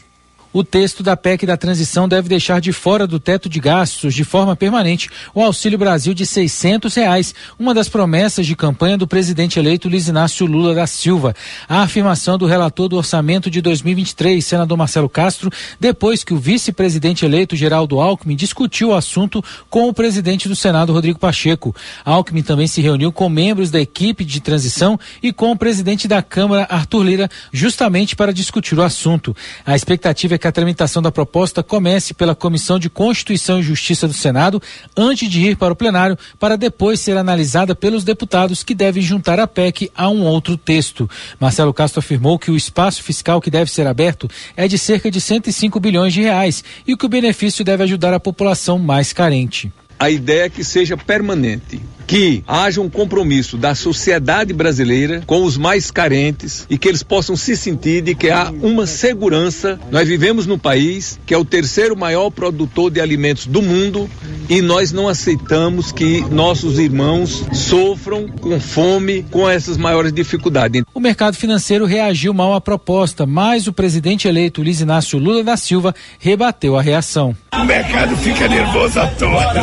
[0.54, 4.24] O texto da PEC da transição deve deixar de fora do teto de gastos de
[4.24, 9.60] forma permanente o Auxílio Brasil de seiscentos reais, uma das promessas de campanha do presidente
[9.60, 11.36] eleito Luiz Inácio Lula da Silva.
[11.68, 17.26] A afirmação do relator do orçamento de 2023, senador Marcelo Castro, depois que o vice-presidente
[17.26, 21.76] eleito Geraldo Alckmin discutiu o assunto com o presidente do Senado Rodrigo Pacheco.
[22.06, 26.22] Alckmin também se reuniu com membros da equipe de transição e com o presidente da
[26.22, 29.36] Câmara Arthur Lira, justamente para discutir o assunto.
[29.66, 34.08] A expectativa é que a tramitação da proposta comece pela Comissão de Constituição e Justiça
[34.08, 34.62] do Senado
[34.96, 39.40] antes de ir para o plenário, para depois ser analisada pelos deputados que devem juntar
[39.40, 41.10] a PEC a um outro texto.
[41.40, 45.20] Marcelo Castro afirmou que o espaço fiscal que deve ser aberto é de cerca de
[45.20, 49.72] 105 bilhões de reais e que o benefício deve ajudar a população mais carente.
[50.00, 55.58] A ideia é que seja permanente que haja um compromisso da sociedade brasileira com os
[55.58, 59.78] mais carentes e que eles possam se sentir de que há uma segurança.
[59.92, 64.10] Nós vivemos num país que é o terceiro maior produtor de alimentos do mundo
[64.50, 70.84] e nós não aceitamos que nossos irmãos sofram com fome, com essas maiores dificuldades.
[70.94, 75.58] O mercado financeiro reagiu mal à proposta, mas o presidente eleito Luiz Inácio Lula da
[75.58, 77.36] Silva rebateu a reação.
[77.54, 79.54] O mercado fica nervoso à toa.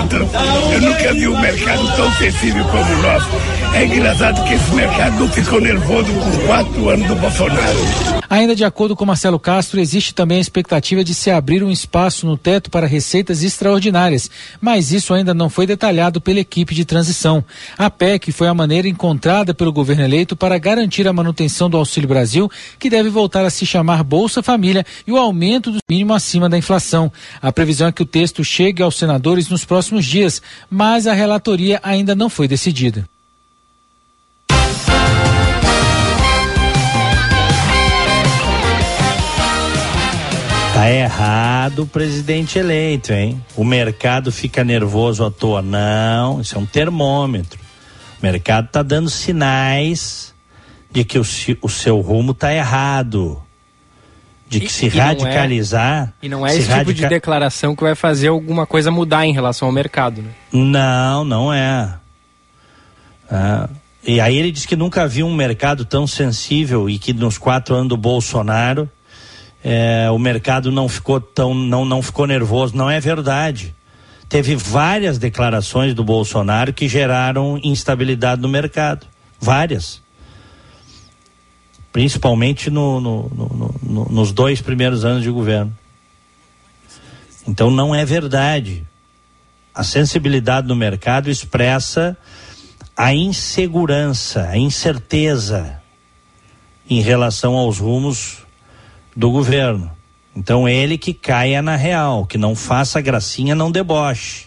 [0.73, 3.74] Eu nunca vi um mercado tão sensível como.
[3.74, 8.24] É engraçado que esse mercado ficou nervoso com quatro anos do Bolsonaro.
[8.29, 12.27] Ainda de acordo com Marcelo Castro, existe também a expectativa de se abrir um espaço
[12.27, 17.45] no teto para receitas extraordinárias, mas isso ainda não foi detalhado pela equipe de transição.
[17.77, 22.09] A PEC foi a maneira encontrada pelo governo eleito para garantir a manutenção do Auxílio
[22.09, 26.49] Brasil, que deve voltar a se chamar Bolsa Família, e o aumento do mínimo acima
[26.49, 27.12] da inflação.
[27.41, 31.81] A previsão é que o texto chegue aos senadores nos próximos dias, mas a relatoria
[31.83, 33.05] ainda não foi decidida.
[40.85, 43.43] Tá errado o presidente eleito, hein?
[43.57, 45.62] O mercado fica nervoso à toa.
[45.62, 47.59] Não, isso é um termômetro.
[48.20, 50.35] O mercado tá dando sinais
[50.93, 51.24] de que o,
[51.62, 53.43] o seu rumo tá errado.
[54.47, 56.01] De que e, se e radicalizar.
[56.01, 59.24] Não é, e não é esse tipo de declaração que vai fazer alguma coisa mudar
[59.24, 60.32] em relação ao mercado, né?
[60.53, 61.95] Não, não é.
[63.30, 63.70] Ah,
[64.07, 67.74] e aí ele diz que nunca viu um mercado tão sensível e que nos quatro
[67.74, 68.87] anos do Bolsonaro
[69.67, 72.77] é, o mercado não ficou tão não, não ficou nervoso.
[72.77, 73.75] Não é verdade.
[74.29, 79.07] Teve várias declarações do Bolsonaro que geraram instabilidade no mercado.
[79.41, 80.03] Várias.
[81.91, 85.73] Principalmente no, no, no, nos dois primeiros anos de governo.
[87.49, 88.87] Então não é verdade.
[89.75, 92.17] A sensibilidade do mercado expressa
[92.95, 95.81] a insegurança, a incerteza
[96.89, 98.44] em relação aos rumos
[99.15, 99.91] do governo.
[100.37, 104.47] Então ele que caia na real, que não faça gracinha, não deboche.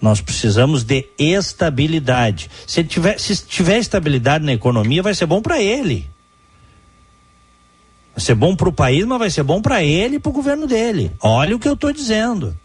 [0.00, 2.50] Nós precisamos de estabilidade.
[2.66, 6.08] Se tiver, se tiver estabilidade na economia, vai ser bom para ele.
[8.16, 10.32] Vai ser bom para o país, mas vai ser bom para ele e para o
[10.32, 11.12] governo dele.
[11.20, 12.56] Olha o que eu estou dizendo.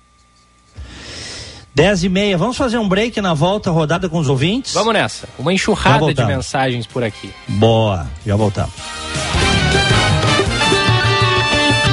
[1.73, 4.73] Dez e meia, vamos fazer um break na volta, rodada com os ouvintes?
[4.73, 5.27] Vamos nessa.
[5.37, 7.29] Uma enxurrada de mensagens por aqui.
[7.49, 8.73] Boa, já voltamos.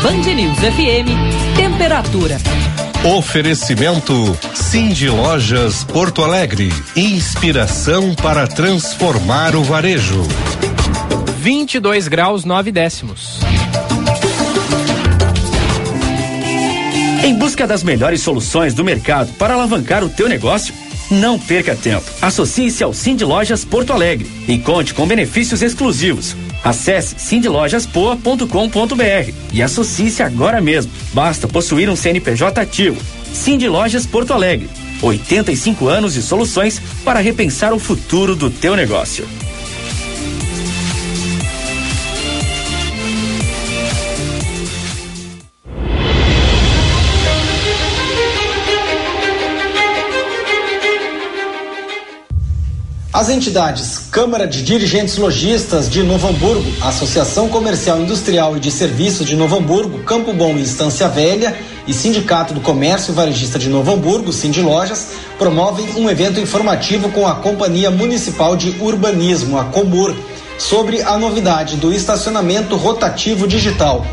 [0.03, 2.37] Band News FM, temperatura.
[3.17, 6.73] Oferecimento Cindy Lojas Porto Alegre.
[6.97, 10.27] Inspiração para transformar o varejo.
[11.39, 13.39] 22 graus 9 décimos.
[17.25, 20.75] Em busca das melhores soluções do mercado para alavancar o teu negócio,
[21.13, 22.05] não perca tempo.
[22.21, 26.35] Associe-se ao Cindy Lojas Porto Alegre e conte com benefícios exclusivos.
[26.65, 30.93] Acesse cindylojaspoa.com.br e associe-se agora mesmo.
[31.13, 33.01] Basta possuir um CNPJ ativo.
[33.33, 34.71] Cindy Lojas Porto Alegre.
[35.03, 39.27] 85 anos de soluções para repensar o futuro do teu negócio.
[53.23, 59.25] As entidades Câmara de Dirigentes Logistas de Novo Hamburgo, Associação Comercial Industrial e de Serviços
[59.25, 61.57] de Novo Hamburgo, Campo Bom e Estância Velha
[61.87, 67.25] e Sindicato do Comércio Varejista de Novo Hamburgo, Cindy Lojas, promovem um evento informativo com
[67.25, 70.13] a Companhia Municipal de Urbanismo, a Comur,
[70.59, 74.05] sobre a novidade do estacionamento rotativo digital.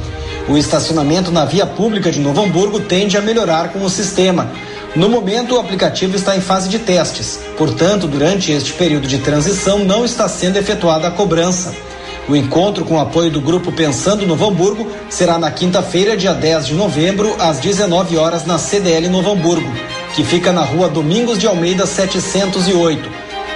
[0.47, 4.51] O estacionamento na via pública de Novo Hamburgo tende a melhorar com o sistema
[4.95, 9.79] no momento, o aplicativo está em fase de testes, portanto, durante este período de transição
[9.79, 11.73] não está sendo efetuada a cobrança.
[12.27, 16.67] O encontro com o apoio do grupo Pensando Novo Hamburgo será na quinta-feira, dia 10
[16.67, 19.71] de novembro, às 19 horas na CDL Novo Hamburgo,
[20.15, 23.09] que fica na rua Domingos de Almeida 708.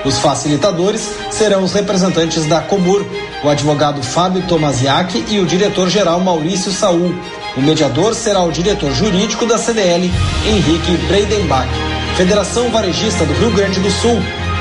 [0.05, 3.05] Os facilitadores serão os representantes da Comur,
[3.43, 7.13] o advogado Fábio Tomasiak e o diretor-geral Maurício Saul.
[7.55, 10.11] O mediador será o diretor jurídico da CDL,
[10.43, 11.69] Henrique Breidenbach.
[12.17, 14.19] Federação Varejista do Rio Grande do Sul,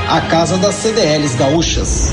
[0.08, 2.12] a casa das CDLs gaúchas.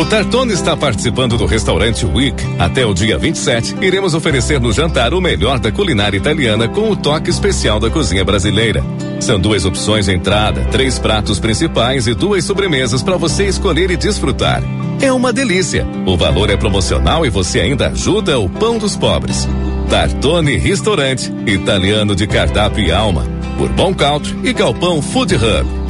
[0.00, 2.34] O Tartone está participando do restaurante Week.
[2.58, 6.96] Até o dia 27, iremos oferecer no jantar o melhor da culinária italiana com o
[6.96, 8.82] toque especial da cozinha brasileira.
[9.20, 13.96] São duas opções de entrada, três pratos principais e duas sobremesas para você escolher e
[13.98, 14.62] desfrutar.
[15.02, 15.86] É uma delícia.
[16.06, 19.46] O valor é promocional e você ainda ajuda o pão dos pobres.
[19.90, 23.26] Tartone Restaurante, italiano de cardápio e alma,
[23.58, 25.89] por Bom Country e Galpão Food Hub.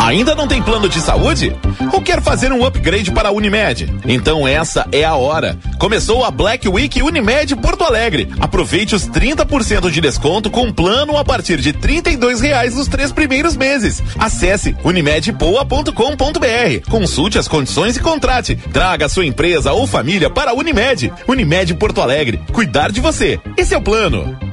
[0.04, 1.56] Ainda não tem plano de saúde?
[1.94, 3.90] Ou quer fazer um upgrade para a Unimed?
[4.06, 5.58] Então essa é a hora.
[5.80, 8.28] Começou a Black Week Unimed Porto Alegre.
[8.38, 12.04] Aproveite os 30% de desconto com plano a partir de R$
[12.42, 14.04] reais nos três primeiros meses.
[14.20, 16.90] Acesse unimedpoa.com.br.
[16.90, 18.58] Consulte as condições e contrate.
[18.74, 21.14] Traga sua empresa ou família para a Unimed.
[21.26, 22.42] Unimed Porto Alegre.
[22.52, 23.40] Cuidar de você.
[23.56, 24.53] Esse é o plano.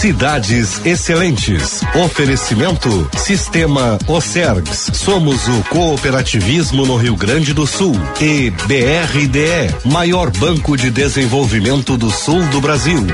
[0.00, 1.82] Cidades Excelentes.
[1.94, 4.90] Oferecimento Sistema Ocergs.
[4.94, 7.94] Somos o cooperativismo no Rio Grande do Sul.
[8.18, 13.06] E BRDE, maior banco de desenvolvimento do sul do Brasil.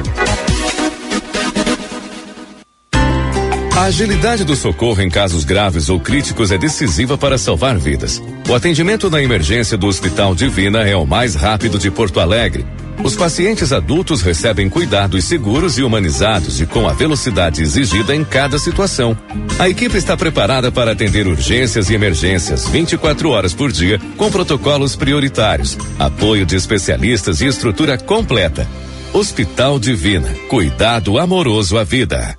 [3.76, 8.22] A agilidade do socorro em casos graves ou críticos é decisiva para salvar vidas.
[8.48, 12.64] O atendimento na emergência do Hospital Divina é o mais rápido de Porto Alegre.
[13.04, 18.58] Os pacientes adultos recebem cuidados seguros e humanizados e com a velocidade exigida em cada
[18.58, 19.14] situação.
[19.58, 24.96] A equipe está preparada para atender urgências e emergências 24 horas por dia, com protocolos
[24.96, 28.66] prioritários, apoio de especialistas e estrutura completa.
[29.12, 30.34] Hospital Divina.
[30.48, 32.38] Cuidado amoroso à vida.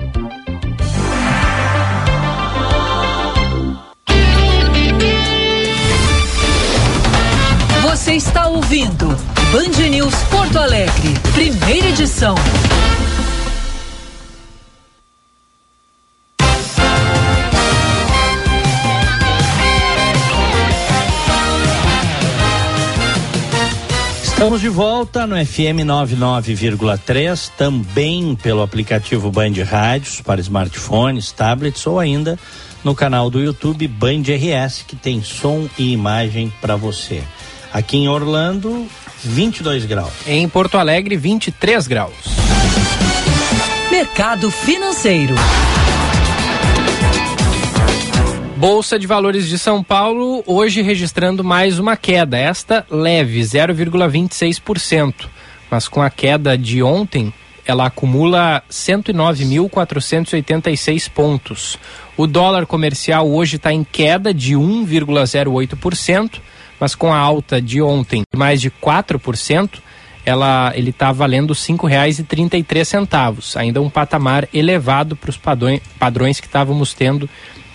[8.11, 9.07] Você está ouvindo
[9.53, 12.35] Band News Porto Alegre, primeira edição.
[24.25, 31.97] Estamos de volta no FM 99,3, também pelo aplicativo Band Rádios para smartphones, tablets ou
[31.97, 32.37] ainda
[32.83, 37.23] no canal do YouTube Band RS, que tem som e imagem para você.
[37.73, 38.85] Aqui em Orlando,
[39.23, 40.11] 22 graus.
[40.27, 42.13] Em Porto Alegre, 23 graus.
[43.89, 45.33] Mercado Financeiro.
[48.57, 55.27] Bolsa de Valores de São Paulo hoje registrando mais uma queda, esta leve, 0,26%,
[55.69, 57.33] mas com a queda de ontem,
[57.65, 61.79] ela acumula 109.486 pontos.
[62.17, 66.41] O dólar comercial hoje está em queda de 1,08%,
[66.81, 69.69] mas com a alta de ontem mais de 4%,
[70.25, 76.47] ela, ele está valendo R$ 5,33, ainda um patamar elevado para os padrões, padrões que
[76.47, 77.29] estávamos tendo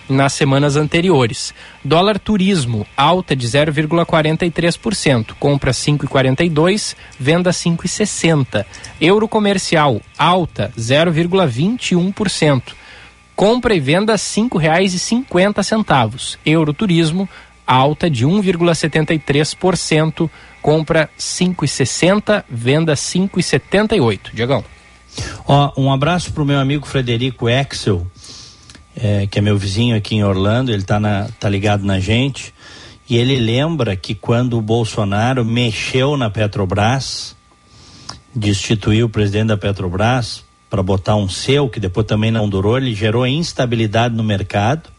[0.09, 1.53] nas semanas anteriores.
[1.83, 8.65] Dólar turismo, alta de 0,43%, compra 5,42, venda 5,60.
[8.99, 12.73] Euro comercial, alta 0,21%,
[13.35, 16.37] compra e venda R$ 5,50.
[16.45, 17.29] Euro turismo,
[17.67, 20.29] alta de 1,73%,
[20.61, 24.33] compra 5,60, venda 5,78.
[24.33, 24.63] Diagão.
[25.45, 28.07] Ó, um abraço para o meu amigo Frederico Exel,
[28.95, 30.99] é, que é meu vizinho aqui em Orlando, ele está
[31.39, 32.53] tá ligado na gente,
[33.09, 37.35] e ele lembra que quando o Bolsonaro mexeu na Petrobras,
[38.35, 42.93] destituiu o presidente da Petrobras para botar um seu, que depois também não durou, ele
[42.93, 44.89] gerou instabilidade no mercado,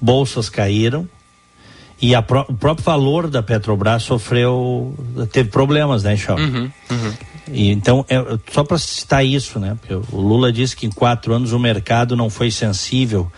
[0.00, 1.08] bolsas caíram,
[2.00, 4.94] e pró o próprio valor da Petrobras sofreu,
[5.32, 6.36] teve problemas, né, Chau?
[6.36, 7.14] Uhum, uhum.
[7.50, 8.18] E, então, é,
[8.52, 9.76] só para citar isso, né?
[10.12, 13.30] O Lula disse que em quatro anos o mercado não foi sensível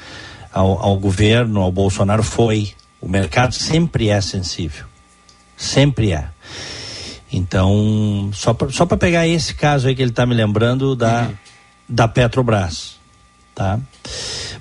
[0.53, 2.73] ao, ao governo, ao Bolsonaro, foi.
[3.01, 4.85] O mercado sempre é sensível.
[5.57, 6.29] Sempre é.
[7.33, 11.35] Então, só para só pegar esse caso aí que ele está me lembrando da, uhum.
[11.89, 12.99] da Petrobras.
[13.55, 13.79] Tá?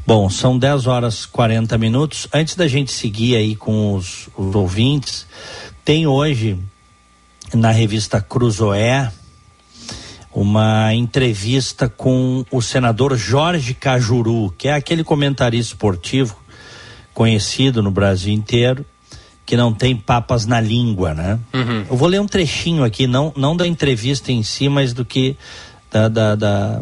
[0.09, 2.27] Bom, são 10 horas 40 minutos.
[2.33, 5.27] Antes da gente seguir aí com os, os ouvintes,
[5.85, 6.57] tem hoje
[7.53, 9.11] na revista Cruzoé
[10.33, 16.37] uma entrevista com o senador Jorge Cajuru, que é aquele comentarista esportivo
[17.13, 18.83] conhecido no Brasil inteiro,
[19.45, 21.39] que não tem papas na língua, né?
[21.53, 21.85] Uhum.
[21.87, 25.37] Eu vou ler um trechinho aqui, não, não da entrevista em si, mas do que
[25.91, 26.81] da, da, da,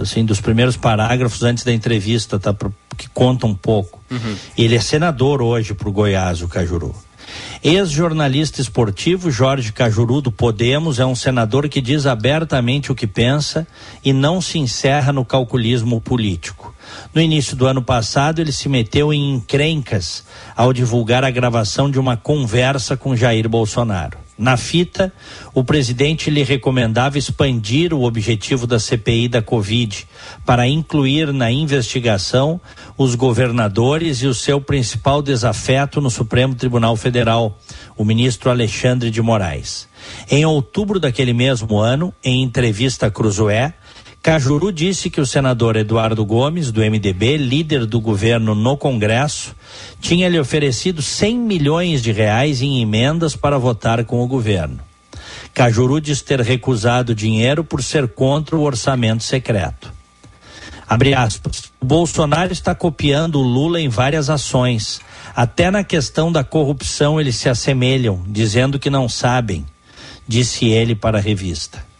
[0.00, 2.54] assim, dos primeiros parágrafos antes da entrevista, tá?
[2.96, 4.00] que conta um pouco.
[4.10, 4.36] Uhum.
[4.56, 6.94] Ele é senador hoje para o Goiás, o Cajuru.
[7.62, 13.66] Ex-jornalista esportivo Jorge Cajuru do Podemos é um senador que diz abertamente o que pensa
[14.04, 16.74] e não se encerra no calculismo político.
[17.14, 20.24] No início do ano passado, ele se meteu em encrencas
[20.56, 24.18] ao divulgar a gravação de uma conversa com Jair Bolsonaro.
[24.42, 25.12] Na fita,
[25.54, 30.04] o presidente lhe recomendava expandir o objetivo da CPI da Covid
[30.44, 32.60] para incluir na investigação
[32.98, 37.56] os governadores e o seu principal desafeto no Supremo Tribunal Federal,
[37.96, 39.86] o ministro Alexandre de Moraes.
[40.28, 43.74] Em outubro daquele mesmo ano, em entrevista a Cruzoé,
[44.22, 49.52] Cajuru disse que o senador Eduardo Gomes, do MDB, líder do governo no Congresso,
[50.00, 54.78] tinha lhe oferecido 100 milhões de reais em emendas para votar com o governo.
[55.52, 59.92] Cajuru diz ter recusado dinheiro por ser contra o orçamento secreto.
[60.88, 61.72] Abre aspas.
[61.82, 65.00] Bolsonaro está copiando o Lula em várias ações.
[65.34, 69.66] Até na questão da corrupção eles se assemelham, dizendo que não sabem,
[70.28, 71.90] disse ele para a revista.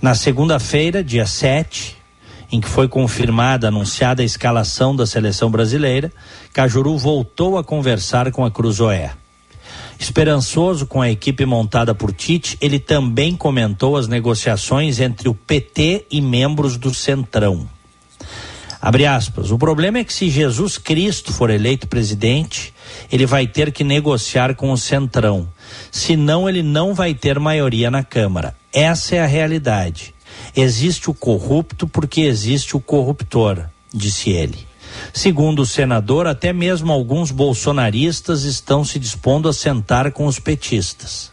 [0.00, 1.96] Na segunda-feira, dia 7,
[2.52, 6.12] em que foi confirmada, anunciada a escalação da seleção brasileira,
[6.52, 9.10] Cajuru voltou a conversar com a Cruzoé.
[9.98, 16.06] Esperançoso com a equipe montada por Tite, ele também comentou as negociações entre o PT
[16.08, 17.68] e membros do Centrão.
[18.80, 19.50] Abre aspas.
[19.50, 22.72] O problema é que se Jesus Cristo for eleito presidente,
[23.10, 25.48] ele vai ter que negociar com o Centrão.
[25.90, 28.57] Senão, ele não vai ter maioria na Câmara.
[28.72, 30.14] Essa é a realidade.
[30.54, 34.66] Existe o corrupto porque existe o corruptor, disse ele.
[35.12, 41.30] Segundo o senador, até mesmo alguns bolsonaristas estão se dispondo a sentar com os petistas.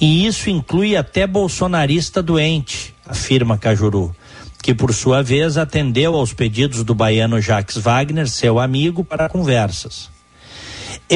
[0.00, 4.14] E isso inclui até bolsonarista doente, afirma Cajuru,
[4.62, 10.13] que por sua vez atendeu aos pedidos do baiano Jacques Wagner, seu amigo, para conversas.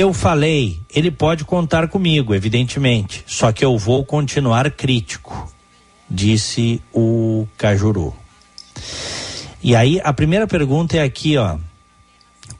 [0.00, 5.52] Eu falei, ele pode contar comigo, evidentemente, só que eu vou continuar crítico,
[6.08, 8.14] disse o Cajuru.
[9.60, 11.58] E aí, a primeira pergunta é aqui, ó.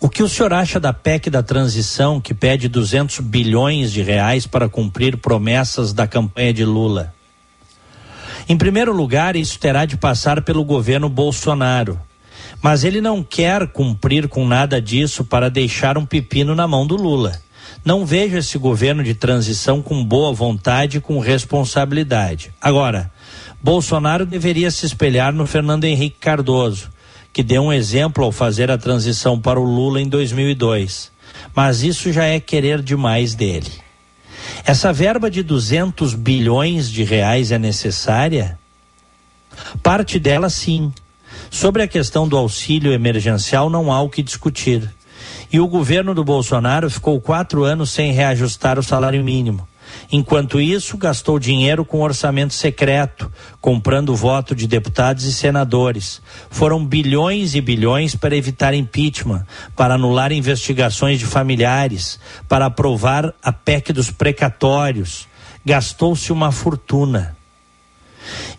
[0.01, 4.44] O que o senhor acha da PEC da transição que pede 200 bilhões de reais
[4.44, 7.15] para cumprir promessas da campanha de Lula?
[8.48, 12.01] Em primeiro lugar, isso terá de passar pelo governo Bolsonaro
[12.62, 16.97] mas ele não quer cumprir com nada disso para deixar um pepino na mão do
[16.97, 17.40] Lula.
[17.85, 22.52] Não vejo esse governo de transição com boa vontade e com responsabilidade.
[22.60, 23.10] Agora,
[23.62, 26.90] Bolsonaro deveria se espelhar no Fernando Henrique Cardoso,
[27.32, 31.12] que deu um exemplo ao fazer a transição para o Lula em 2002.
[31.55, 33.70] Mas isso já é querer demais dele.
[34.64, 38.59] Essa verba de 200 bilhões de reais é necessária?
[39.82, 40.93] Parte dela, sim
[41.51, 44.93] Sobre a questão do auxílio emergencial, não há o que discutir.
[45.51, 49.66] E o governo do Bolsonaro ficou quatro anos sem reajustar o salário mínimo.
[50.12, 56.20] Enquanto isso, gastou dinheiro com orçamento secreto, comprando voto de deputados e senadores.
[56.51, 62.19] Foram bilhões e bilhões para evitar impeachment, para anular investigações de familiares,
[62.49, 65.27] para aprovar a PEC dos precatórios.
[65.65, 67.37] Gastou-se uma fortuna.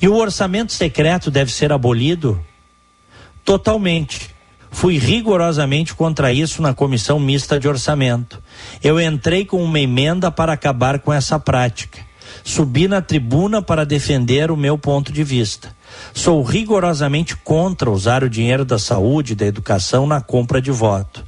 [0.02, 2.40] E o orçamento secreto deve ser abolido?
[3.50, 4.30] Totalmente.
[4.70, 8.40] Fui rigorosamente contra isso na comissão mista de orçamento.
[8.84, 11.98] Eu entrei com uma emenda para acabar com essa prática.
[12.44, 15.76] Subi na tribuna para defender o meu ponto de vista.
[16.14, 21.26] Sou rigorosamente contra usar o dinheiro da saúde e da educação na compra de voto.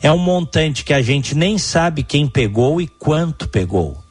[0.00, 4.02] É um montante que a gente nem sabe quem pegou e quanto pegou.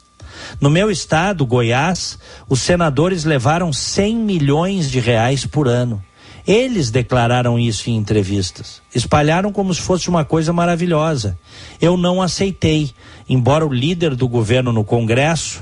[0.61, 6.03] No meu estado, Goiás, os senadores levaram 100 milhões de reais por ano.
[6.47, 8.81] Eles declararam isso em entrevistas.
[8.95, 11.37] Espalharam como se fosse uma coisa maravilhosa.
[11.81, 12.91] Eu não aceitei,
[13.27, 15.61] embora o líder do governo no Congresso,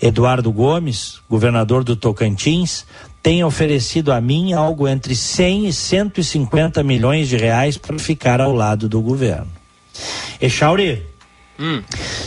[0.00, 2.86] Eduardo Gomes, governador do Tocantins,
[3.20, 8.52] tenha oferecido a mim algo entre 100 e 150 milhões de reais para ficar ao
[8.52, 9.48] lado do governo.
[10.40, 11.02] Echauri,
[11.58, 11.82] Hum.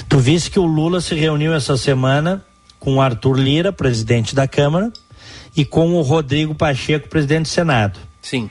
[0.07, 2.45] tu viste que o Lula se reuniu essa semana
[2.79, 4.91] com o Arthur Lira, presidente da Câmara,
[5.55, 7.99] e com o Rodrigo Pacheco, presidente do Senado.
[8.21, 8.49] Sim.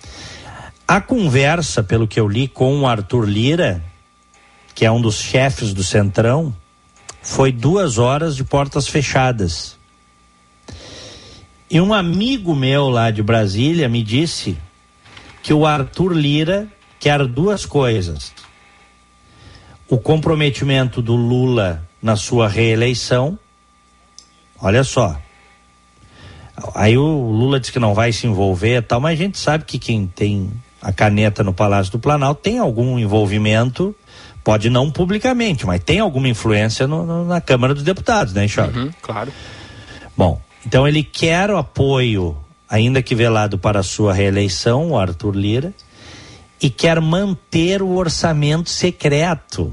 [0.86, 3.82] A conversa, pelo que eu li, com o Arthur Lira,
[4.74, 6.54] que é um dos chefes do Centrão,
[7.22, 9.76] foi duas horas de portas fechadas.
[11.70, 14.58] E um amigo meu lá de Brasília me disse
[15.42, 16.68] que o Arthur Lira
[17.00, 18.32] quer duas coisas:
[19.88, 23.38] o comprometimento do Lula na sua reeleição.
[24.60, 25.18] Olha só.
[26.74, 29.64] Aí o Lula diz que não vai se envolver e tal, mas a gente sabe
[29.64, 30.50] que quem tem
[30.80, 33.94] a caneta no Palácio do Planalto tem algum envolvimento,
[34.44, 38.76] pode não publicamente, mas tem alguma influência no- no- na Câmara dos Deputados, né, Charles?
[38.76, 39.32] Uhum, claro.
[40.16, 42.36] Bom, então ele quer o apoio,
[42.68, 45.72] ainda que velado para a sua reeleição, o Arthur Lira,
[46.60, 49.72] e quer manter o orçamento secreto,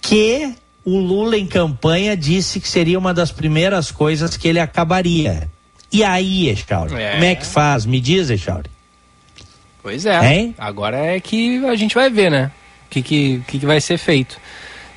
[0.00, 0.54] que
[0.84, 5.50] o Lula em campanha disse que seria uma das primeiras coisas que ele acabaria.
[5.92, 7.12] E aí, Echauri, É.
[7.12, 7.84] como é que faz?
[7.84, 8.70] Me diz, Echauri.
[9.82, 10.34] Pois é.
[10.34, 10.54] Hein?
[10.58, 12.50] Agora é que a gente vai ver, né?
[12.86, 14.38] O que, que, que, que vai ser feito.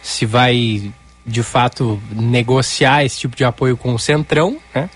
[0.01, 0.91] Se vai,
[1.25, 4.89] de fato, negociar esse tipo de apoio com o Centrão, né?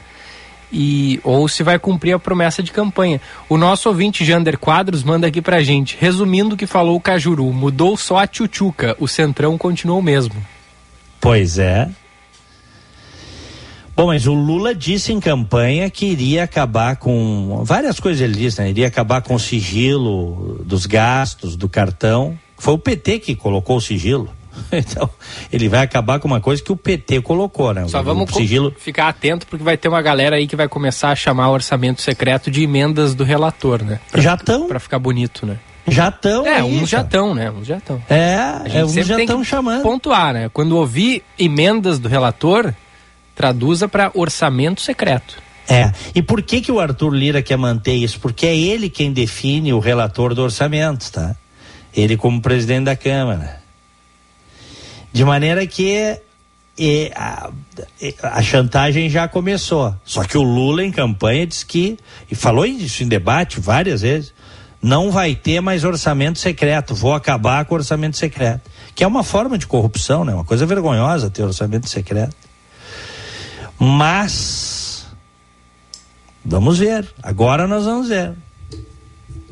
[0.71, 3.21] E, ou se vai cumprir a promessa de campanha.
[3.47, 5.95] O nosso ouvinte Jander Quadros manda aqui pra gente.
[5.97, 10.35] Resumindo o que falou o Cajuru, mudou só a tchutchuca, o Centrão continuou o mesmo.
[11.21, 11.87] Pois é.
[13.97, 18.61] Bom, mas o Lula disse em campanha que iria acabar com várias coisas ele disse,
[18.61, 18.69] né?
[18.69, 22.37] Iria acabar com o sigilo dos gastos do cartão.
[22.59, 24.29] Foi o PT que colocou o sigilo.
[24.71, 25.09] Então,
[25.51, 27.87] ele vai acabar com uma coisa que o PT colocou, né?
[27.87, 28.73] Só vamos sigilo.
[28.77, 32.01] ficar atento porque vai ter uma galera aí que vai começar a chamar o orçamento
[32.01, 33.99] secreto de emendas do relator, né?
[34.11, 34.67] Pra, Já estão.
[34.67, 35.57] Pra ficar bonito, né?
[35.87, 36.45] Já estão.
[36.45, 37.07] É, aí, uns já cara.
[37.07, 37.51] estão, né?
[37.51, 38.01] Uns já estão.
[38.09, 39.83] É, é uns já estão chamando.
[39.83, 40.49] Pontuar, né?
[40.51, 42.73] Quando ouvir emendas do relator,
[43.37, 45.37] traduza para orçamento secreto.
[45.69, 45.91] É.
[46.15, 48.19] E por que que o Arthur Lira quer manter isso?
[48.19, 51.35] Porque é ele quem define o relator do orçamento, tá?
[51.95, 53.61] Ele como presidente da Câmara.
[55.13, 56.19] De maneira que
[56.79, 57.49] eh, a,
[58.23, 59.93] a chantagem já começou.
[60.03, 61.97] Só que o Lula em campanha disse que,
[62.31, 64.33] e falou isso em debate várias vezes,
[64.81, 68.61] não vai ter mais orçamento secreto, vou acabar com o orçamento secreto.
[68.95, 70.33] Que é uma forma de corrupção, né?
[70.33, 72.46] Uma coisa vergonhosa ter orçamento secreto.
[73.79, 75.07] Mas
[76.43, 77.07] vamos ver.
[77.21, 78.33] Agora nós vamos ver.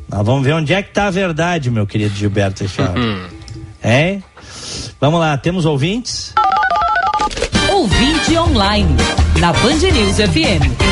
[0.07, 2.93] Nós vamos ver onde é que está a verdade, meu querido Gilberto Teixeira.
[3.83, 4.23] Hein?
[4.99, 6.33] Vamos lá, temos ouvintes?
[7.71, 8.89] Ouvinte online,
[9.39, 10.84] na Band News FM.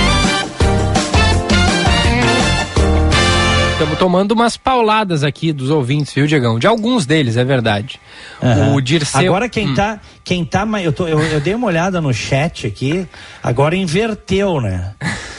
[3.84, 6.58] Estamos tomando umas pauladas aqui dos ouvintes, viu, Diegão?
[6.58, 8.00] De alguns deles, é verdade.
[8.42, 8.76] Aham.
[8.76, 9.20] O Dirceu...
[9.20, 9.76] Agora quem Hum.
[9.76, 13.06] tá, quem tá, eu, tô, eu, eu dei uma olhada no chat aqui,
[13.44, 14.94] agora inverteu, né?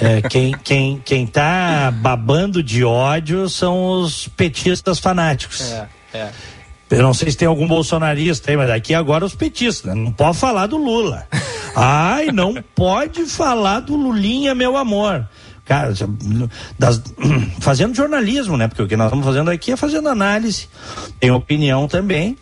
[0.00, 5.72] É, quem, quem, quem tá babando de ódio são os petistas fanáticos.
[5.72, 6.28] É, é.
[6.90, 10.00] Eu não sei se tem algum bolsonarista aí, mas aqui agora os petistas, né?
[10.00, 11.26] Não pode falar do Lula.
[11.76, 15.28] Ai, não pode falar do Lulinha, meu amor.
[15.68, 15.92] Cara,
[16.78, 17.02] das-
[17.60, 18.66] fazendo jornalismo, né?
[18.68, 20.66] Porque o que nós estamos fazendo aqui é fazendo análise.
[21.20, 22.38] Tem opinião também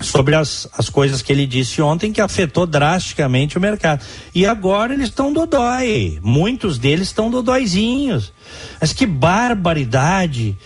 [0.00, 4.04] sobre as, as coisas que ele disse ontem que afetou drasticamente o mercado.
[4.32, 6.20] E agora eles estão dodói.
[6.22, 8.32] Muitos deles estão dodóizinhos.
[8.80, 10.56] Mas que barbaridade.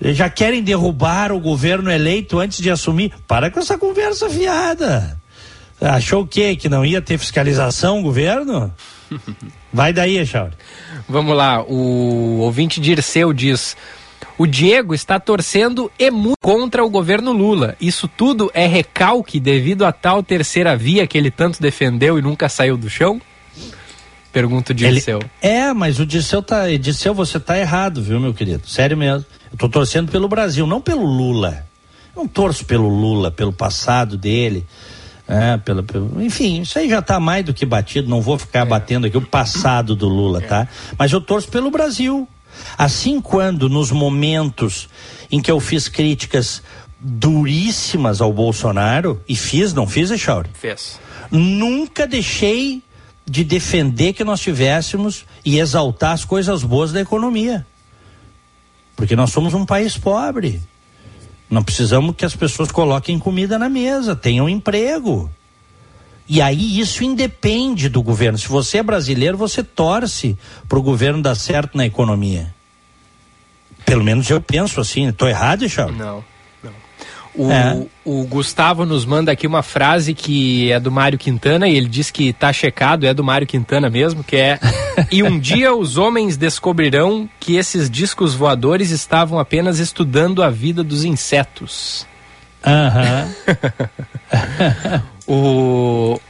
[0.00, 3.12] Já querem derrubar o governo eleito antes de assumir.
[3.26, 5.20] Para com essa conversa fiada.
[5.80, 6.54] Achou o quê?
[6.54, 8.72] Que não ia ter fiscalização, governo?
[9.72, 10.54] Vai daí, Echauri.
[11.08, 13.76] Vamos lá, o ouvinte Dirceu diz:
[14.36, 17.76] o Diego está torcendo e muito contra o governo Lula.
[17.80, 22.48] Isso tudo é recalque devido a tal terceira via que ele tanto defendeu e nunca
[22.48, 23.20] saiu do chão?
[24.32, 25.18] Pergunta o Dirceu.
[25.18, 25.30] Ele...
[25.40, 26.68] É, mas o Dirceu tá.
[26.76, 28.66] Dirceu, você tá errado, viu, meu querido?
[28.66, 29.24] Sério mesmo.
[29.52, 31.64] Eu tô torcendo pelo Brasil, não pelo Lula.
[32.16, 34.66] Eu não torço pelo Lula, pelo passado dele.
[35.26, 38.60] É, pelo, pelo, enfim, isso aí já está mais do que batido, não vou ficar
[38.60, 38.64] é.
[38.64, 40.46] batendo aqui o passado do Lula, é.
[40.46, 40.68] tá?
[40.98, 42.28] Mas eu torço pelo Brasil.
[42.78, 44.88] Assim quando nos momentos
[45.30, 46.62] em que eu fiz críticas
[47.00, 50.48] duríssimas ao Bolsonaro, e fiz, não fiz, Echauri?
[50.54, 50.98] Fez.
[51.30, 52.82] Nunca deixei
[53.26, 57.66] de defender que nós tivéssemos e exaltar as coisas boas da economia.
[58.96, 60.62] Porque nós somos um país pobre.
[61.54, 65.30] Não precisamos que as pessoas coloquem comida na mesa, tenham emprego.
[66.28, 68.36] E aí isso independe do governo.
[68.36, 70.36] Se você é brasileiro, você torce
[70.68, 72.52] para o governo dar certo na economia.
[73.86, 75.06] Pelo menos eu penso assim.
[75.06, 75.96] Estou errado, Charles?
[75.96, 76.24] Não.
[77.36, 77.84] O, é.
[78.04, 82.08] o, Gustavo nos manda aqui uma frase que é do Mário Quintana e ele diz
[82.08, 84.60] que tá checado, é do Mário Quintana mesmo, que é
[85.10, 90.84] E um dia os homens descobrirão que esses discos voadores estavam apenas estudando a vida
[90.84, 92.06] dos insetos.
[92.64, 93.28] Aham.
[95.26, 96.20] o,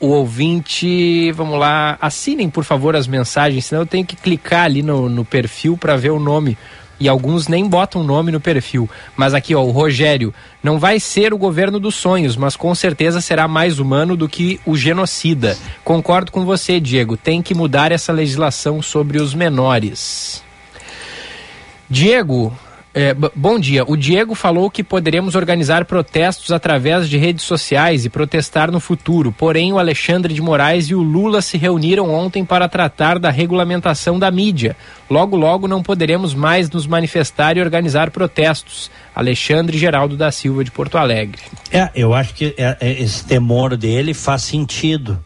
[0.00, 4.82] o ouvinte, vamos lá, assinem por favor as mensagens, senão eu tenho que clicar ali
[4.82, 6.56] no, no perfil para ver o nome
[7.00, 8.88] e alguns nem botam nome no perfil.
[9.16, 13.20] Mas aqui, ó, o Rogério, não vai ser o governo dos sonhos, mas com certeza
[13.20, 15.56] será mais humano do que o genocida.
[15.84, 20.42] Concordo com você, Diego, tem que mudar essa legislação sobre os menores.
[21.88, 22.52] Diego,
[22.98, 23.84] é, bom dia.
[23.86, 29.30] O Diego falou que poderemos organizar protestos através de redes sociais e protestar no futuro.
[29.30, 34.18] Porém, o Alexandre de Moraes e o Lula se reuniram ontem para tratar da regulamentação
[34.18, 34.76] da mídia.
[35.08, 38.90] Logo, logo não poderemos mais nos manifestar e organizar protestos.
[39.14, 41.40] Alexandre Geraldo da Silva de Porto Alegre.
[41.70, 45.18] É, eu acho que é, é, esse temor dele faz sentido.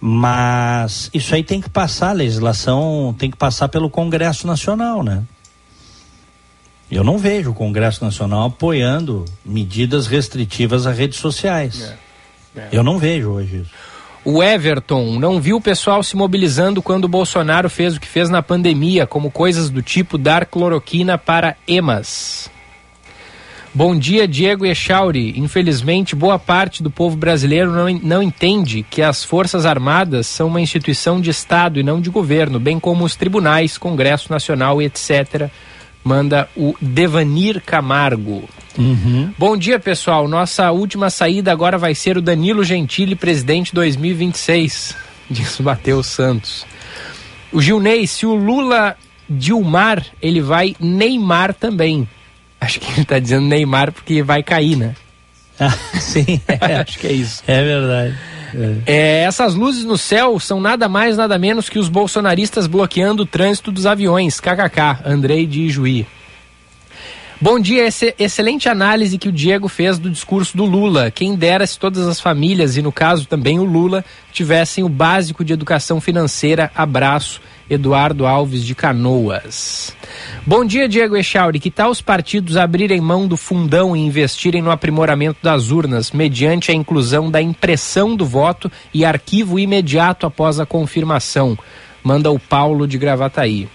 [0.00, 5.24] Mas isso aí tem que passar, a legislação tem que passar pelo Congresso Nacional, né?
[6.90, 11.94] Eu não vejo o Congresso Nacional apoiando medidas restritivas a redes sociais.
[12.56, 12.68] É, é.
[12.72, 13.70] Eu não vejo hoje isso.
[14.24, 18.28] O Everton não viu o pessoal se mobilizando quando o Bolsonaro fez o que fez
[18.28, 22.50] na pandemia, como coisas do tipo dar cloroquina para emas.
[23.72, 25.38] Bom dia, Diego Echauri.
[25.38, 30.60] Infelizmente, boa parte do povo brasileiro não, não entende que as Forças Armadas são uma
[30.60, 35.50] instituição de Estado e não de governo, bem como os tribunais, Congresso Nacional e etc
[36.08, 38.48] manda o Devanir Camargo.
[38.78, 39.30] Uhum.
[39.36, 40.26] Bom dia, pessoal.
[40.26, 44.96] Nossa última saída agora vai ser o Danilo Gentili, presidente 2026,
[45.28, 46.64] diz o Matheus Santos.
[47.52, 48.96] O Gilney, se o Lula
[49.28, 52.08] Dilmar, ele vai Neymar também.
[52.58, 54.94] Acho que ele está dizendo Neymar porque vai cair, né?
[55.60, 55.70] Ah,
[56.00, 56.76] sim, é.
[56.76, 57.42] acho que é isso.
[57.46, 58.16] É verdade.
[58.54, 58.76] É.
[58.86, 63.26] É, essas luzes no céu são nada mais, nada menos que os bolsonaristas bloqueando o
[63.26, 64.40] trânsito dos aviões.
[64.40, 66.06] KKK, Andrei de Juí.
[67.40, 71.08] Bom dia, esse, excelente análise que o Diego fez do discurso do Lula.
[71.08, 75.44] Quem dera se todas as famílias, e no caso também o Lula, tivessem o básico
[75.44, 76.68] de educação financeira.
[76.74, 79.94] Abraço, Eduardo Alves de Canoas.
[80.46, 81.60] Bom dia, Diego Echauri.
[81.60, 86.70] Que tal os partidos abrirem mão do fundão e investirem no aprimoramento das urnas, mediante
[86.70, 91.58] a inclusão da impressão do voto e arquivo imediato após a confirmação?
[92.02, 93.68] Manda o Paulo de Gravataí.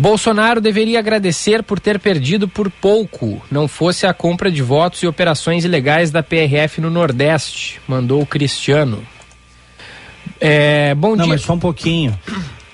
[0.00, 5.06] Bolsonaro deveria agradecer por ter perdido por pouco, não fosse a compra de votos e
[5.06, 9.06] operações ilegais da PRF no Nordeste, mandou o Cristiano.
[10.40, 11.34] É, bom não, dia.
[11.34, 12.18] mas só um pouquinho.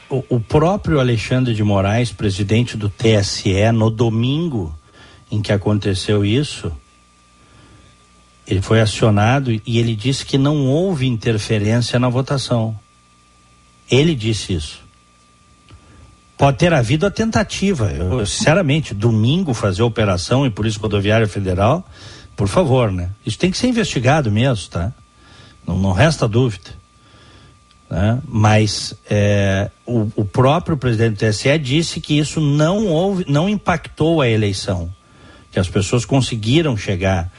[0.09, 4.73] O, o, próprio Alexandre de Moraes, presidente do TSE, no domingo
[5.31, 6.71] em que aconteceu isso,
[8.47, 12.79] ele foi acionado e ele disse que não houve interferência na votação.
[13.91, 14.87] Ele disse isso.
[16.39, 17.91] Pode ter havido a tentativa.
[17.91, 21.85] Eu, sinceramente, domingo fazer operação e por isso rodoviária federal,
[22.37, 23.11] por favor, né?
[23.25, 24.93] Isso tem que ser investigado mesmo, tá?
[25.67, 26.71] Não, não resta dúvida.
[27.91, 28.21] Né?
[28.27, 34.21] Mas é, o, o, próprio presidente do TSE disse que isso não houve, não impactou
[34.21, 34.93] a eleição,
[35.53, 37.31] que as pessoas conseguiram chegar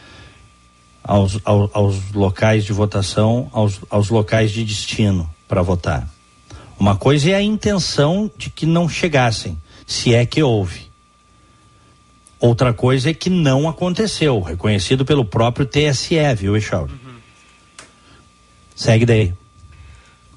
[1.04, 6.08] aos, aos, aos locais de votação, aos, aos locais de destino para votar.
[6.80, 10.88] Uma coisa é a intenção de que não chegassem, se é que houve.
[12.40, 16.94] Outra coisa é que não aconteceu, reconhecido pelo próprio TSE, viu, Echauri?
[16.94, 17.16] Uhum.
[18.76, 19.34] Segue daí.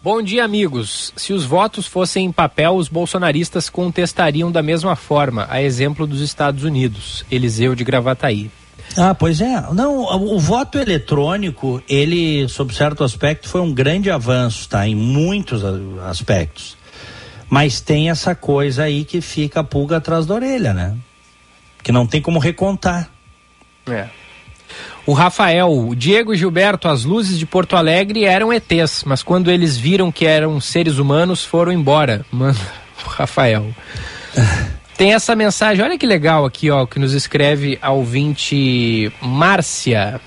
[0.02, 1.12] Bom dia, amigos.
[1.14, 6.22] Se os votos fossem em papel, os bolsonaristas contestariam da mesma forma, a exemplo dos
[6.22, 7.22] Estados Unidos.
[7.30, 8.50] Eliseu de Gravataí.
[8.96, 9.60] Ah, pois é.
[9.74, 14.88] Não, o, o voto eletrônico, ele, sob certo aspecto, foi um grande avanço, tá?
[14.88, 15.62] Em muitos
[16.08, 16.78] aspectos.
[17.50, 20.96] Mas tem essa coisa aí que fica a pulga atrás da orelha, né?
[21.82, 23.10] Que não tem como recontar.
[23.86, 24.08] É.
[25.06, 29.50] O Rafael, o Diego e Gilberto, as luzes de Porto Alegre eram ETs, mas quando
[29.50, 32.24] eles viram que eram seres humanos, foram embora.
[32.30, 32.58] Mano,
[33.06, 33.66] Rafael.
[34.96, 40.20] Tem essa mensagem, olha que legal aqui, ó, que nos escreve a ouvinte Márcia.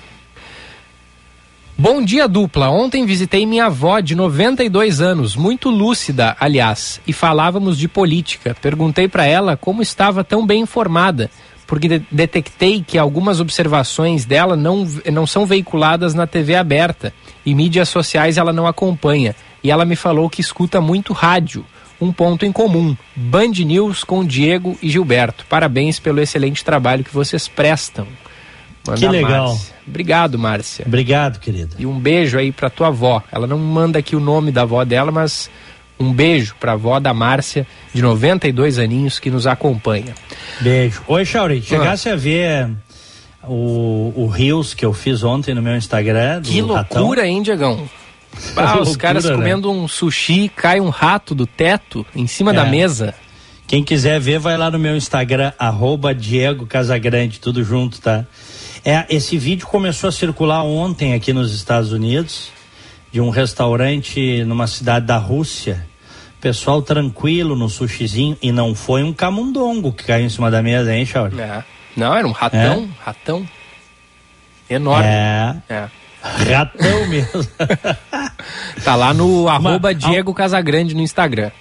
[1.78, 2.70] Bom dia, dupla.
[2.70, 8.56] Ontem visitei minha avó de 92 anos, muito lúcida, aliás, e falávamos de política.
[8.60, 11.30] Perguntei para ela como estava tão bem informada
[11.74, 17.12] porque de detectei que algumas observações dela não, não são veiculadas na TV aberta
[17.44, 19.34] e mídias sociais ela não acompanha.
[19.60, 21.66] E ela me falou que escuta muito rádio.
[22.00, 25.44] Um ponto em comum: Band News com Diego e Gilberto.
[25.48, 28.06] Parabéns pelo excelente trabalho que vocês prestam.
[28.86, 29.48] Manda que legal.
[29.48, 29.74] Márcia.
[29.84, 30.84] Obrigado, Márcia.
[30.86, 31.74] Obrigado, querida.
[31.76, 33.20] E um beijo aí pra tua avó.
[33.32, 35.50] Ela não manda aqui o nome da avó dela, mas
[35.98, 40.14] um beijo para a avó da Márcia, de 92 aninhos, que nos acompanha.
[40.60, 41.02] Beijo.
[41.06, 42.12] Oi, Chauri, chegasse ah.
[42.12, 42.70] a ver
[43.44, 46.42] o, o Rios que eu fiz ontem no meu Instagram?
[46.42, 47.24] que loucura, ratão?
[47.24, 47.88] hein, Diegão?
[48.56, 49.32] Ah, loucura, os caras né?
[49.36, 52.54] comendo um sushi, cai um rato do teto em cima é.
[52.54, 53.14] da mesa.
[53.64, 58.26] Quem quiser ver, vai lá no meu Instagram, arroba Diego Casagrande, tudo junto, tá?
[58.84, 62.50] É, esse vídeo começou a circular ontem aqui nos Estados Unidos
[63.14, 65.86] de um restaurante numa cidade da Rússia.
[66.40, 70.92] Pessoal tranquilo no sushizinho e não foi um camundongo que caiu em cima da mesa,
[70.92, 71.40] hein, Chauri?
[71.40, 71.62] É.
[71.96, 73.04] Não, era um ratão, é?
[73.04, 73.48] ratão.
[74.68, 75.06] Enorme.
[75.06, 75.54] É.
[75.68, 75.88] é.
[76.20, 77.46] Ratão mesmo.
[78.82, 81.52] tá lá no arroba Diego Casagrande no Instagram.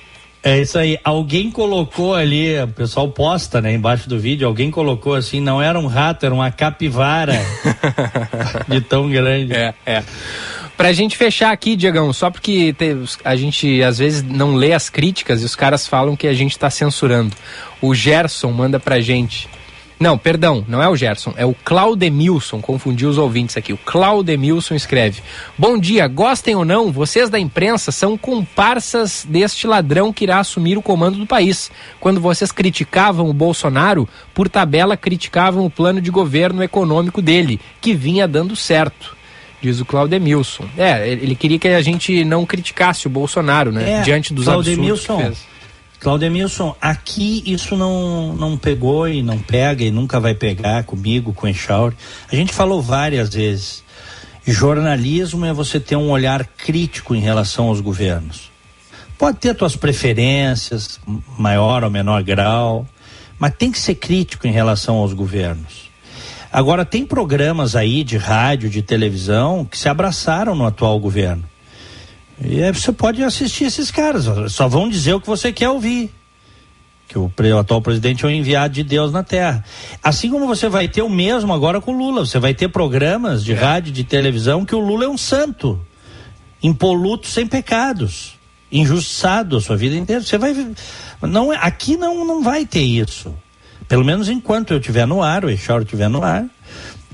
[0.44, 1.00] É isso aí.
[1.04, 5.80] Alguém colocou ali, o pessoal posta, né, embaixo do vídeo, alguém colocou assim, não era
[5.80, 7.40] um rato, era uma capivara
[8.68, 9.54] de tão grande.
[9.54, 10.04] É, é.
[10.76, 12.76] Pra gente fechar aqui, Diegão, só porque
[13.24, 16.60] a gente às vezes não lê as críticas e os caras falam que a gente
[16.60, 17.34] tá censurando.
[17.80, 19.48] O Gerson manda pra gente.
[20.00, 23.72] Não, perdão, não é o Gerson, é o Claudemilson, confundi os ouvintes aqui.
[23.72, 25.22] O Claudemilson escreve:
[25.58, 30.78] Bom dia, gostem ou não, vocês da imprensa são comparsas deste ladrão que irá assumir
[30.78, 31.72] o comando do país.
[32.00, 37.94] Quando vocês criticavam o Bolsonaro, por tabela criticavam o plano de governo econômico dele, que
[37.94, 39.16] vinha dando certo
[39.64, 40.66] diz o Claudemilson.
[40.78, 44.00] É, ele queria que a gente não criticasse o Bolsonaro, né?
[44.00, 45.53] É, Diante dos Claudemilson, absurdos que fez.
[46.04, 51.48] Claudemilson, aqui isso não, não pegou e não pega e nunca vai pegar comigo, com
[51.48, 51.96] o.
[52.30, 53.82] A gente falou várias vezes.
[54.46, 58.52] Jornalismo é você ter um olhar crítico em relação aos governos.
[59.18, 61.00] Pode ter suas preferências,
[61.38, 62.86] maior ou menor grau,
[63.40, 65.90] mas tem que ser crítico em relação aos governos.
[66.52, 71.53] Agora, tem programas aí de rádio, de televisão, que se abraçaram no atual governo.
[72.46, 76.12] E aí você pode assistir esses caras, só vão dizer o que você quer ouvir.
[77.08, 79.64] Que o, o atual presidente é um enviado de Deus na Terra.
[80.04, 82.26] Assim como você vai ter o mesmo agora com o Lula.
[82.26, 83.56] Você vai ter programas de é.
[83.56, 85.80] rádio, de televisão, que o Lula é um santo,
[86.62, 88.34] impoluto, sem pecados,
[88.72, 90.22] injustiçado a sua vida inteira.
[90.22, 90.56] Você vai.
[91.22, 93.34] Não, é, aqui não, não vai ter isso.
[93.88, 96.46] Pelo menos enquanto eu estiver no ar, o Echauro estiver no ar,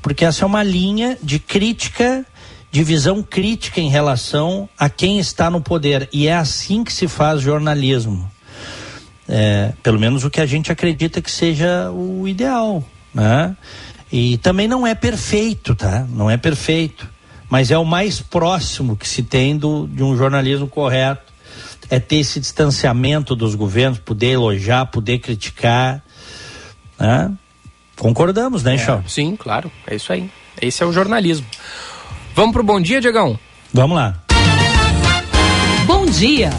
[0.02, 2.26] porque essa é uma linha de crítica,
[2.72, 6.08] de visão crítica em relação a quem está no poder.
[6.12, 8.30] E é assim que se faz jornalismo.
[9.28, 12.84] É, pelo menos o que a gente acredita que seja o ideal.
[13.14, 13.56] Né?
[14.12, 16.06] E também não é perfeito, tá?
[16.10, 17.08] Não é perfeito.
[17.50, 21.30] Mas é o mais próximo que se tem do, de um jornalismo correto.
[21.90, 26.04] É ter esse distanciamento dos governos, poder elogiar, poder criticar
[27.00, 27.32] né?
[27.96, 29.72] Concordamos, né, é, Sim, claro.
[29.88, 30.30] É isso aí.
[30.62, 31.46] Esse é o jornalismo.
[32.36, 33.38] Vamos pro bom dia, Diegão?
[33.74, 34.16] Vamos lá.
[35.86, 36.52] Bom dia.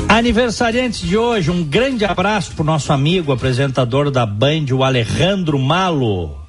[0.08, 5.58] Aniversariantes de hoje, um grande abraço para o nosso amigo, apresentador da Band, o Alejandro
[5.58, 6.45] Malo.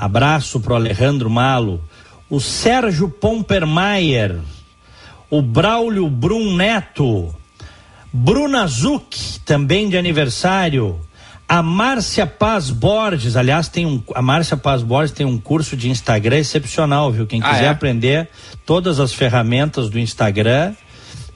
[0.00, 1.80] Abraço para o Alejandro Malo.
[2.28, 4.38] O Sérgio Pompermayer,
[5.30, 7.34] o Braulio Brum Neto,
[8.12, 10.98] Bruna Zuc, também de aniversário,
[11.48, 15.90] A Márcia Paz Borges, aliás, tem um, a Márcia Paz Borges tem um curso de
[15.90, 17.26] Instagram excepcional, viu?
[17.26, 17.68] Quem Ah, quiser é?
[17.68, 18.28] aprender
[18.64, 20.72] todas as ferramentas do Instagram,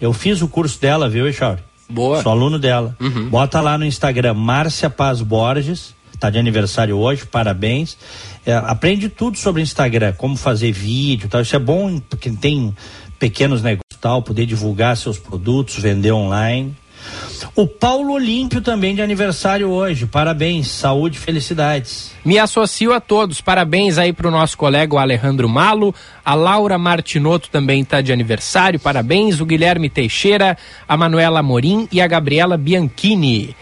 [0.00, 1.60] eu fiz o curso dela, viu, Echauri?
[1.90, 2.22] Boa.
[2.22, 2.96] Sou aluno dela.
[3.28, 7.98] Bota lá no Instagram, Márcia Paz Borges, tá de aniversário hoje, parabéns.
[8.46, 11.40] É, aprende tudo sobre Instagram, como fazer vídeo, tal.
[11.40, 12.74] Isso é bom porque tem
[13.18, 16.74] pequenos negócios, tal, poder divulgar seus produtos, vender online.
[17.54, 20.06] O Paulo Olímpio também de aniversário hoje.
[20.06, 22.12] Parabéns, saúde e felicidades.
[22.24, 23.40] Me associo a todos.
[23.40, 25.94] Parabéns aí pro nosso colega o Alejandro Malo.
[26.24, 28.80] A Laura Martinotto também está de aniversário.
[28.80, 29.40] Parabéns.
[29.40, 30.56] O Guilherme Teixeira,
[30.88, 33.54] a Manuela Morim e a Gabriela Bianchini.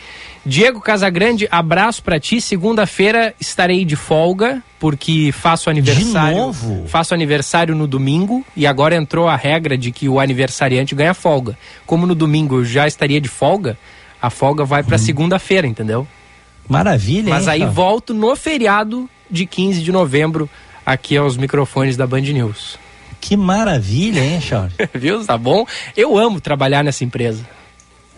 [0.45, 2.41] Diego Casagrande, abraço pra ti.
[2.41, 6.37] Segunda-feira estarei de folga, porque faço aniversário.
[6.37, 6.89] novo?
[6.89, 11.57] Faço aniversário no domingo e agora entrou a regra de que o aniversariante ganha folga.
[11.87, 13.79] Como no domingo eu já estaria de folga,
[14.21, 16.05] a folga vai pra segunda-feira, entendeu?
[16.69, 17.71] Maravilha, Mas hein, aí cara?
[17.71, 20.51] volto no feriado de 15 de novembro
[20.85, 22.77] aqui aos microfones da Band News.
[23.21, 24.75] Que maravilha, hein, Charles?
[24.93, 25.25] Viu?
[25.25, 25.65] Tá bom?
[25.97, 27.49] Eu amo trabalhar nessa empresa.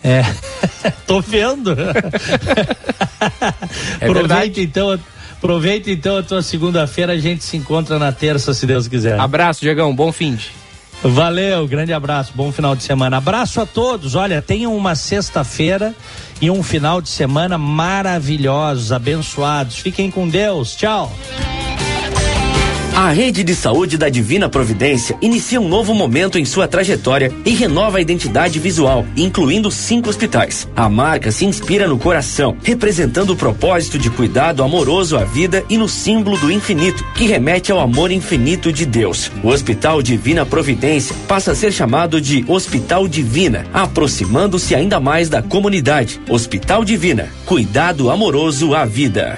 [0.03, 0.23] É,
[1.05, 1.75] tô vendo.
[3.99, 4.99] É aproveita então,
[5.45, 9.19] aproveita então a tua segunda-feira, a gente se encontra na terça, se Deus quiser.
[9.19, 10.51] Abraço, Diegão, bom fim de.
[11.03, 13.17] Valeu, grande abraço, bom final de semana.
[13.17, 14.15] Abraço a todos.
[14.15, 15.93] Olha, tenham uma sexta-feira
[16.41, 19.77] e um final de semana maravilhosos, abençoados.
[19.77, 20.75] Fiquem com Deus.
[20.75, 21.13] Tchau.
[22.95, 27.49] A Rede de Saúde da Divina Providência inicia um novo momento em sua trajetória e
[27.49, 30.65] renova a identidade visual, incluindo cinco hospitais.
[30.77, 35.77] A marca se inspira no coração, representando o propósito de cuidado amoroso à vida e
[35.77, 39.29] no símbolo do infinito, que remete ao amor infinito de Deus.
[39.43, 45.41] O Hospital Divina Providência passa a ser chamado de Hospital Divina, aproximando-se ainda mais da
[45.41, 46.21] comunidade.
[46.29, 49.37] Hospital Divina, cuidado amoroso à vida.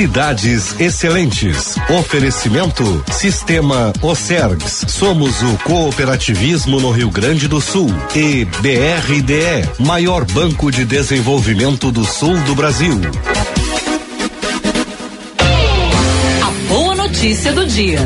[0.00, 1.74] Cidades Excelentes.
[1.90, 4.84] Oferecimento Sistema Ocergs.
[4.88, 7.90] Somos o cooperativismo no Rio Grande do Sul.
[8.14, 12.98] E BRDE, maior banco de desenvolvimento do sul do Brasil.
[16.42, 18.00] A boa notícia do dia.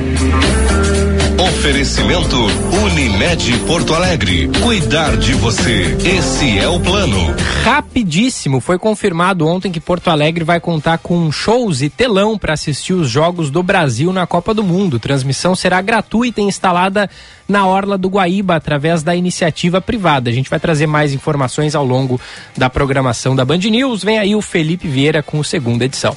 [1.45, 2.39] Oferecimento
[2.87, 4.51] Unimed Porto Alegre.
[4.63, 5.95] Cuidar de você.
[6.03, 7.19] Esse é o plano.
[7.63, 12.95] Rapidíssimo, foi confirmado ontem que Porto Alegre vai contar com shows e telão para assistir
[12.95, 14.99] os Jogos do Brasil na Copa do Mundo.
[14.99, 17.11] Transmissão será gratuita e instalada
[17.47, 20.31] na Orla do Guaíba através da iniciativa privada.
[20.31, 22.19] A gente vai trazer mais informações ao longo
[22.57, 24.03] da programação da Band News.
[24.03, 26.17] Vem aí o Felipe Vieira com a segunda edição.